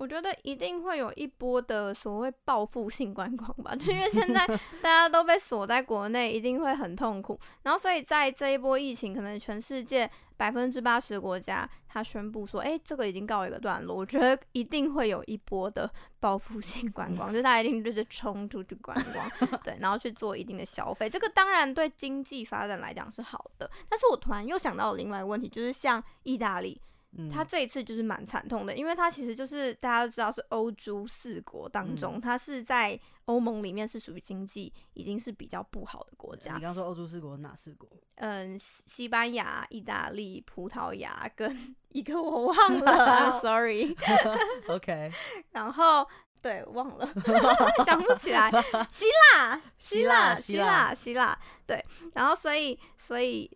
[0.00, 4.46] 我觉得一定会有一波的所谓报复性观光吧，就因为现在
[4.80, 7.38] 大家都被锁在国内，一定会很痛苦。
[7.64, 13.94] 然后，所以在这一波疫情，可能全世界百分之八十的国家，他宣布说，哎，这个已经告一个段落。
[13.94, 19.30] 我觉得一定会有一波的 报复性观光，就大家一定就是冲出去观光，
[19.62, 21.10] 对，然后去做一定的消费。
[21.10, 26.80] 这个当然对经济发展来讲是好的，但是我突然又想到另外一个问题，就是像意大利。
[27.28, 36.54] 他这一次就是蛮惨痛的，因为他其实就是大家都知道是欧洲四国当中，他是在欧盟里面是属于经济已经是比较不好的国家。
[36.54, 37.88] 你刚说欧洲四国哪四国？
[38.14, 43.96] 嗯，西班牙、意大利、葡萄牙跟 一个我忘了， Sorry。
[44.68, 45.10] OK。
[45.50, 46.06] 然后
[46.40, 47.08] 对，忘了，
[47.84, 48.50] 想不起来。
[48.88, 49.04] 希
[49.34, 51.36] 腊，希腊，希腊，希腊。
[51.66, 51.84] 对，
[52.14, 53.50] 然后所以，所以。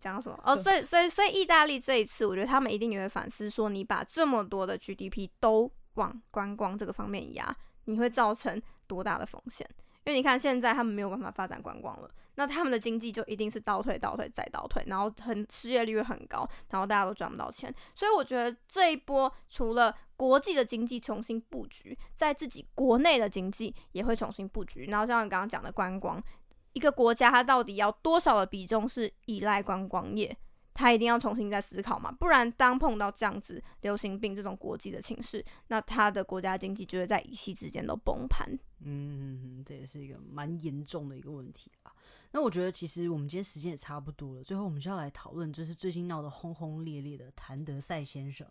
[0.00, 0.38] 讲什么？
[0.44, 7.54] 哦，所以，所以，所以，意大利这一次，我觉得他们一定也会反思，说你把这么多的 GDP 都往观光这个方面压，
[7.84, 9.68] 你会造成多大的风险？
[10.04, 17.72] 因为你看现在他们没有办法发展观光了，那他们的经济就一定是倒退、倒退再倒退，然后很失业率很高，然后大家都赚不到钱。
[17.94, 24.86] 所以我觉得这一波除了国际的经济重新布局，在自己国内的经济也会重新布局。
[24.86, 26.20] 然后像你刚刚讲的观光。
[26.72, 30.36] 一个国家它到底要多少的比重是依赖观光业，
[30.74, 38.48] 它一定要重新再思考嘛，不然当碰到这样子流行病这种国际的情势，那它的国家经济就会在一夕之间都崩盘。
[38.80, 41.92] 嗯，这也是一个蛮严重的一个问题啊。
[42.32, 48.46] 那我觉得其实我们今天时间也差不多了，最后我们就要来讨论，就是最近闹得轰轰烈烈的谭德赛先生。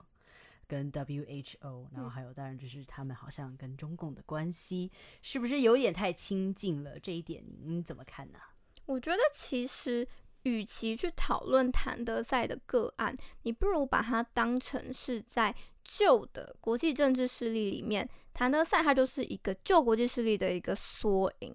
[0.71, 4.89] 跟 WHO，然后还有当然就是他们好像跟中共的关系
[5.21, 6.97] 是不是有点太亲近了？
[6.97, 8.39] 这一点你怎么看呢？
[8.85, 10.07] 我觉得其实
[10.43, 15.53] 与其去讨论谭德赛的个案，你不如把它当成是在
[15.83, 21.53] 旧的国际政治势力里面，谭德赛他就是一个旧国际势力的一个缩影。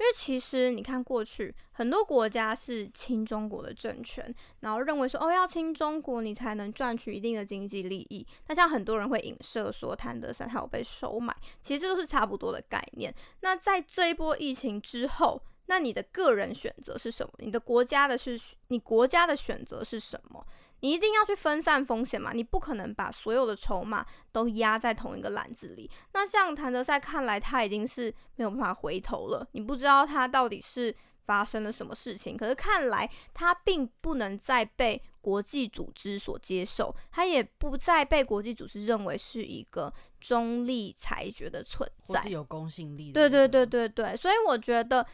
[0.00, 8.24] 因为其实你看过去很多国家是亲中国的政权，然后认为说哦要亲中国你才能赚取一定的经济利益。
[8.46, 13.12] 那像很多人会影射说谭德赛他有被收买，其实这都是差不多的概念。
[13.40, 17.32] 那在这一波疫情之后，那你的个人选择是什么？
[17.38, 20.46] 你的国家的是你国家的选择是什么？
[20.80, 25.90] 你一定要去分散风险嘛，你不可能把所有的筹码都压在同一个篮子里。
[26.12, 29.46] 那像谭德赛看来，他已经是没有办法回头了。
[29.52, 43.14] 你不知道他到底是发生了什么事情，可是看来他并不能再被国际组织所接受，他也不再被国际组织认为是一个中立裁决的存在，是有公信力的。
[43.14, 45.06] 对对对对对，所以我觉得。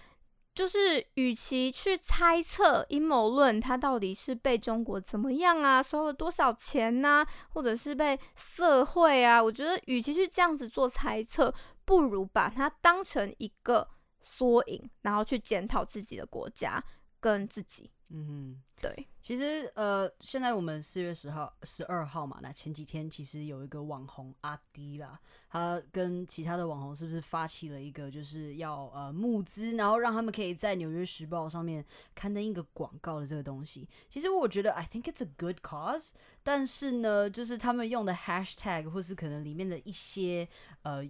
[0.54, 11.52] 就是，与其去猜测阴谋论，它到底是被中国怎么样啊，收了多少钱呐，或者是被社会啊，我觉得与其去这样子做猜测，
[11.84, 13.88] 不如把它当成一个
[14.22, 16.82] 缩影，然后去检讨自己的国家
[17.18, 17.90] 跟自己。
[18.08, 19.08] 嗯，对。
[19.20, 25.18] 其实，呃，现在我们四月十号、十二号嘛，那前几天其实有一个网红阿迪啦。
[25.48, 31.84] 他跟其他的网红是不是发起了一个就是要呃募资，然后让他们可以在《纽约时报》上面
[32.14, 33.88] 刊登一个广告的这个东西？
[34.10, 36.10] 其实我觉得 I think it's a good cause，
[36.42, 40.48] 但是呢，就是他们用的 hashtag 或是可能里面的一些
[40.82, 41.08] 呃。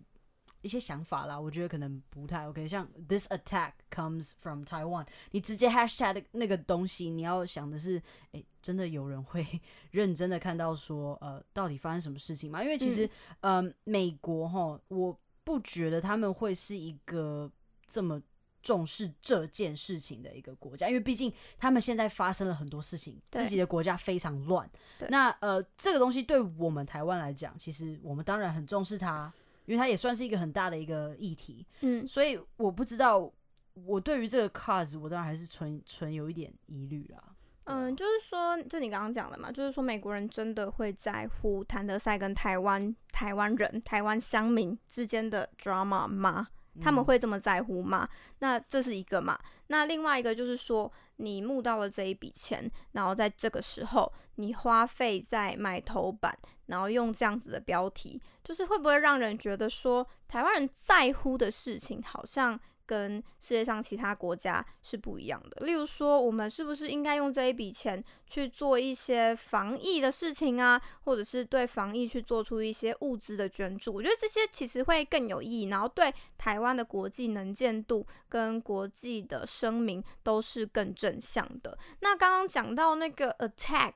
[0.64, 2.66] 一些想法啦，我觉得可能不太 OK。
[2.66, 8.02] 像 This attack comes from Taiwan，你直接 hashtag 那个东西，你要想的是，
[8.32, 9.46] 哎，真的有人会
[9.90, 12.62] 认真的看到说，呃，到底发生什么事情吗？
[12.64, 13.08] 因为其实，
[13.40, 17.52] 嗯，美国哈，我不觉得他们会是一个
[17.86, 18.18] 这么
[18.62, 24.66] 重视这件事情的一个国家，因为毕竟他们现在发生了很多事情，自己的国家非常乱。
[25.10, 29.30] 那呃，这个东西对我们台湾来讲，其实我们当然很重视它。
[29.66, 33.30] 因为它也算是一个很大的一个议题，嗯，所以我不知道，
[33.74, 37.22] 我对于这个 cause，我当然还是存存有一点疑虑啦。
[37.64, 46.48] 嗯，就是说，就你刚刚讲的嘛，就是说美国人真的会在乎谭德赛跟台湾台湾人、台湾乡民之间的 drama 吗？
[46.81, 48.09] 他们会这么在乎吗？
[48.39, 49.39] 那这是一个嘛？
[49.68, 62.59] 那另外一个就是说，你募到了这一笔钱，然后在这个时候你花费在买头版，然后用这样子的标题，就是会不会让人觉得说，台湾人在乎的事情好像？
[62.87, 65.64] 跟世界上其他国家是不一样的。
[65.64, 73.92] 例如说，我们是不是应该用这一笔钱去做一些防疫的事情啊，或者是对防疫去做出一些物资的捐助？
[73.92, 81.76] 我觉得这些其实会更有意义，然后对台湾的国际能见度跟国际的声明都是更正向的。
[82.00, 83.95] 那刚刚讲到那个 attack，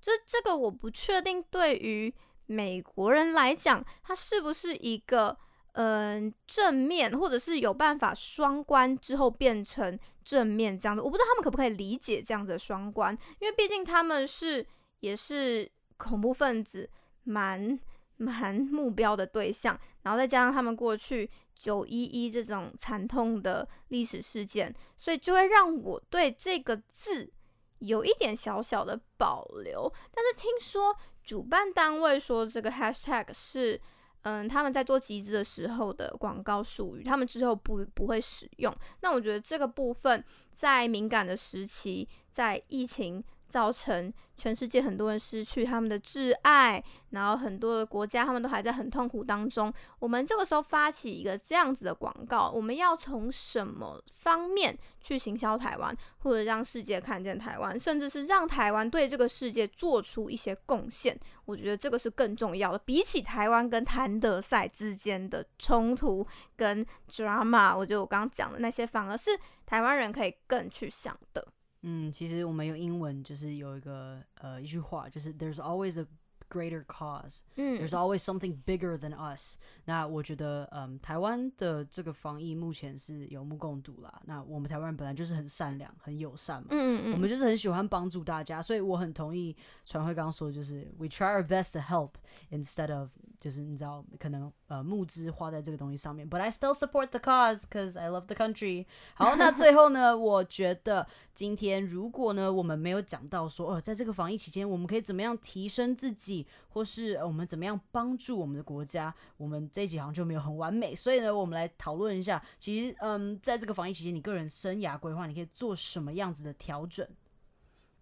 [0.00, 2.12] 就是这个我不确定对于
[2.46, 5.36] 美国人来讲，它是不是一个
[5.74, 11.02] 嗯正面，或者是有办法双关之后变成正面这样子？
[11.02, 14.66] 我不知道他们可不可以理解这样子的双关，因为毕竟他们是
[15.00, 16.88] 也是恐怖分子，
[17.24, 17.78] 蛮
[18.16, 21.28] 蛮目标的对象，然后再加上他们过去
[21.58, 27.32] 九一一这种惨痛的历史事件，所以就会让我对这个字
[27.78, 29.92] 有一点小小的保留。
[30.12, 30.96] 但是听说。
[31.26, 33.80] 主办单位说这个 hashtag 是，
[34.24, 38.74] 嗯，他们在做集资的时候的广告术语，他们之后不不会使用。
[39.00, 43.24] 那我觉得这个部分在敏感的时期，在疫情。
[43.54, 49.72] 造成全世界很多人失去他们的挚爱，然后很多的国家他们都还在很痛苦当中。
[50.00, 61.16] 我们这个时候发起一个这样子的广告，我们要从什么方面去行销台湾，或者让世界看见台湾，甚至是让台湾对这个世界做出一些贡献？
[61.44, 62.78] 我觉得这个是更重要的。
[62.80, 66.26] 比起台湾跟谭德赛之间的冲突
[66.56, 69.30] 跟 drama，我觉得我刚刚讲的那些反而是
[69.64, 71.46] 台湾人可以更去想的。
[71.83, 76.05] 嗯，其实我们用英文就是有一个呃一句话，就是 There's always a
[76.49, 77.41] greater cause.
[77.55, 79.57] There's always something bigger than us.
[79.85, 84.21] 那我觉得，嗯，台湾的这个防疫目前是有目共睹啦。
[84.25, 89.55] 那我们台湾人本来就是很善良、很友善嘛，嗯嗯我们就是很喜欢帮助大家，所以我很同意
[89.85, 92.13] 传辉刚刚说，就是 We try our best to help
[92.49, 93.09] instead of
[93.44, 98.86] 就是你知道，可能呃募资花在这个东西上面，But I still support the cause because I love the country。
[99.12, 110.94] 好，那最后呢，我觉得今天如果呢我们没有讲到说，呃，在这个防疫期间，我们可以怎么样提升自己，或是我们怎么样帮助我们的国家，我们这一集好像就没有很完美。
[110.94, 117.06] 所以呢，我们来讨论一下，其实嗯，在这个防疫期间，你个人生涯规划，你可以做什么样子的调整？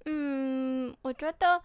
[0.05, 1.61] 嗯，我觉得。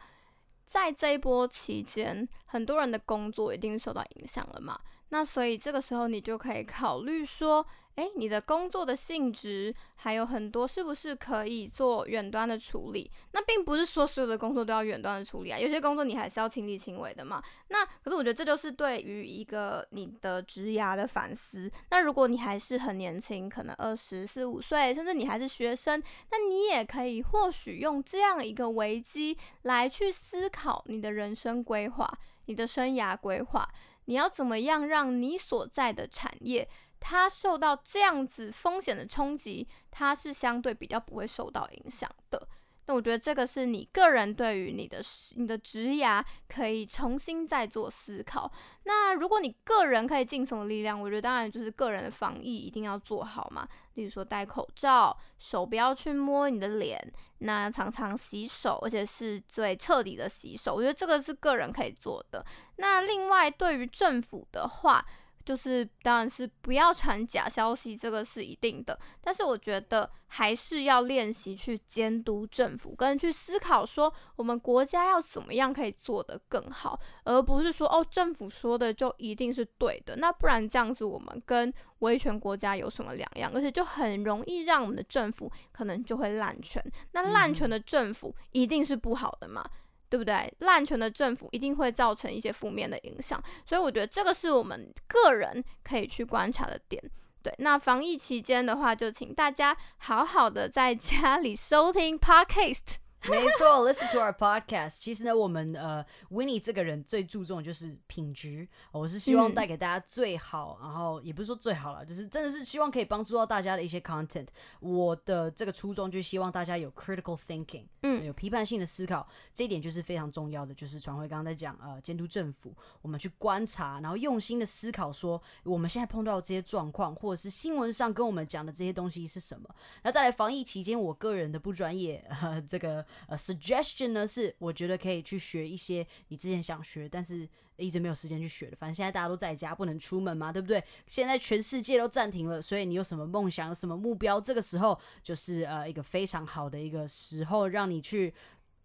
[0.68, 4.78] 在这一波期间，很多人的工作一定受到影响了嘛？
[5.10, 7.66] 那所以这个时候，你就可以考虑说。
[7.98, 13.10] 诶，你的工作的性质还有很多，是不是可以做远端的处理？
[13.32, 17.42] 那并不是说所有的工作都要远端的处理啊，有些工作你还是要亲力亲为的嘛。
[17.70, 21.72] 那可是我觉得这就是对于一个你的职涯的反思。
[21.90, 26.00] 那如果你还是很年轻，可能二十四五岁，甚至你还是学生，
[26.30, 32.08] 那你也可以或许用这样一个危机来去思考你的人生规划、
[32.46, 33.68] 你的生涯规划，
[34.06, 36.70] 你要怎么样让你所在的产业。
[37.00, 42.48] 它受到这样子风险的冲击，它是相对比较不会受到影响的。
[42.90, 45.02] 那我觉得这个是你个人对于你的
[45.36, 48.50] 你的职涯可以重新再做思考。
[48.86, 53.68] 那如果你个人可以尽什么力量，我觉得当然就是个人的防疫一定要做好嘛。
[53.96, 56.98] 例如说戴口罩，手不要去摸你的脸，
[57.40, 60.74] 那常常洗手，而且是最彻底的洗手。
[60.74, 62.46] 我觉得这个是个人可以做的。
[62.78, 65.06] 那另外对于政府的话，
[65.48, 69.00] 就是，当然是不要传假消息，这个是一定的。
[69.22, 80.18] 但是我觉得还是要练习去监督政府，跟去思考说我们国家要怎么样可以做得更好，而不是说哦政府说的就一定是对的。
[80.18, 83.50] 那不然这样子我们跟威权国家有什么两样？
[83.56, 86.84] 而且就很容易让我们的政府可能就会滥权。
[87.14, 89.64] 那滥权的政府一定是不好的嘛？
[90.10, 90.54] 对不对？
[90.60, 97.02] 滥权的政府一定会造成一些负面的影响，所以我觉得这个是我们个人可以去观察的点。
[97.44, 103.07] 对，那防疫期间的话，就请大家好好的在家里收听 Podcast。
[103.28, 104.98] 没错，Listen to our podcast。
[105.00, 108.66] 其实呢，我们呃，Winnie 这个人最注重的就是品质。
[108.92, 114.48] 我是希望带给大家最好，然后也不是说最好了，就是真的是希望可以帮助到大家的一些 content。
[114.80, 120.74] 我的这个初衷就是希望大家有 critical thinking，嗯，有批判性的思考，这一点就是非常重要的。
[120.74, 129.68] 就是传辉刚刚在讲呃，监督政府，我们去观察，然后用心的思考，说我们现在碰到这些状况，或者是新闻上跟我们讲的这些东西是什么。
[130.04, 132.24] 那再来防疫期间，我个人的不专业，
[132.70, 133.06] 这个。
[133.28, 137.48] 呃，suggestion 呢是我觉得可以去学一些你之前想学，但是
[137.78, 138.76] 一直没有时间去学的。
[138.76, 140.84] 反正现在大家都在家，不能出门嘛，对不对？
[141.08, 148.34] 现在全世界都暂停了，所以你有什么梦想，有什么目标，这个时候就是呃一个非常好的一个时候，让你去。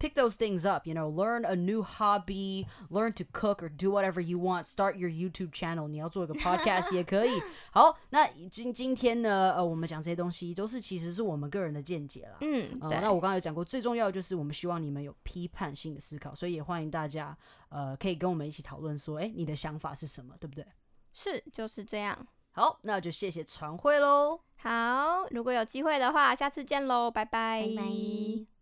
[0.03, 0.85] Pick those things up.
[0.85, 4.65] You know, learn a new hobby, learn to cook or do whatever you want.
[4.65, 5.87] Start your YouTube channel.
[5.87, 7.41] 你要做一个 podcast 也可以。
[7.71, 12.37] 好，那今今天呢，呃，我们讲这些东西都是其实是我们个人的见解啦。
[12.41, 17.35] 嗯，呃，那我刚才有讲过，最重要的就是我们希望你们有批判性的思考，所以也欢迎大家，
[17.69, 20.65] 呃，可以跟我们一起讨论说，哎，你的想法是什么，对不对？
[21.13, 22.27] 是，就是这样。
[22.51, 24.39] 好，那就谢谢传会喽。
[24.57, 27.63] 好，如果有机会的话，下次见喽，拜拜。
[27.75, 28.52] 拜拜。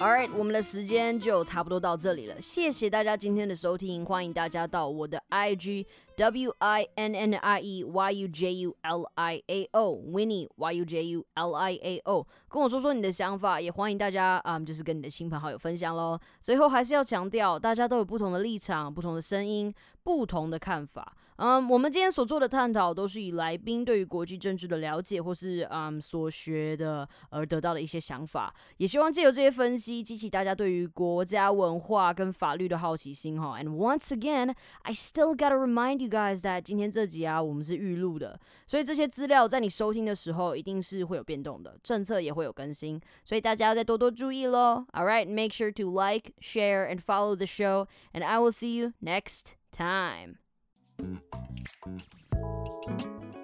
[0.00, 5.86] All right 我们的时间就差不多到这里了，谢谢大家今天的收听，欢迎大家到我的 IG
[6.16, 10.48] W I N N I E Y U J U L I A O Winnie
[10.56, 16.18] Y U J U L I A O，跟我说说你的想法，也欢迎大家啊、就是跟你的亲朋好友分享喽。
[16.40, 19.72] 最后还是要强调，大家都有不同的立场、不同的声音、
[20.02, 21.16] 不同的看法。
[21.44, 33.60] 嗯，我们今天所做的探讨都是以来宾对于国际政治的了解，或是嗯所学的而得到的一些想法，也希望借由这些分析，激起大家对于国家文化跟法律的好奇心哈。
[33.60, 38.38] And once again, I still gotta remind you guys that 今天这集啊，我们是预录的，
[38.68, 44.86] 所以这些资料在你收听的时候一定是会有变动的，政策也会有更新，所以大家要再多多注意喽。
[44.92, 48.92] All right, make sure to like, share, and follow the show, and I will see you
[49.00, 50.41] next time.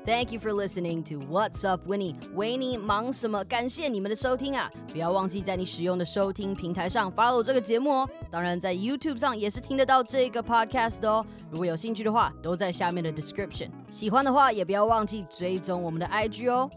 [0.05, 3.45] Thank you for listening to What's Up Winnie，维尼忙什么？
[3.45, 4.71] 感谢你们的收听啊！
[4.91, 8.11] 不要忘记在你使用的收听平台上 follow 这个节目哦。
[8.31, 11.27] 当然，在 YouTube 上也是听得到这个 podcast 的哦。
[11.51, 13.69] 如果有兴趣的话，都在下面的 description。
[13.91, 16.71] 喜欢的话，也不要忘记追踪我们的 IG 哦。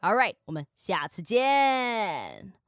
[0.00, 2.63] All right，我们下次见。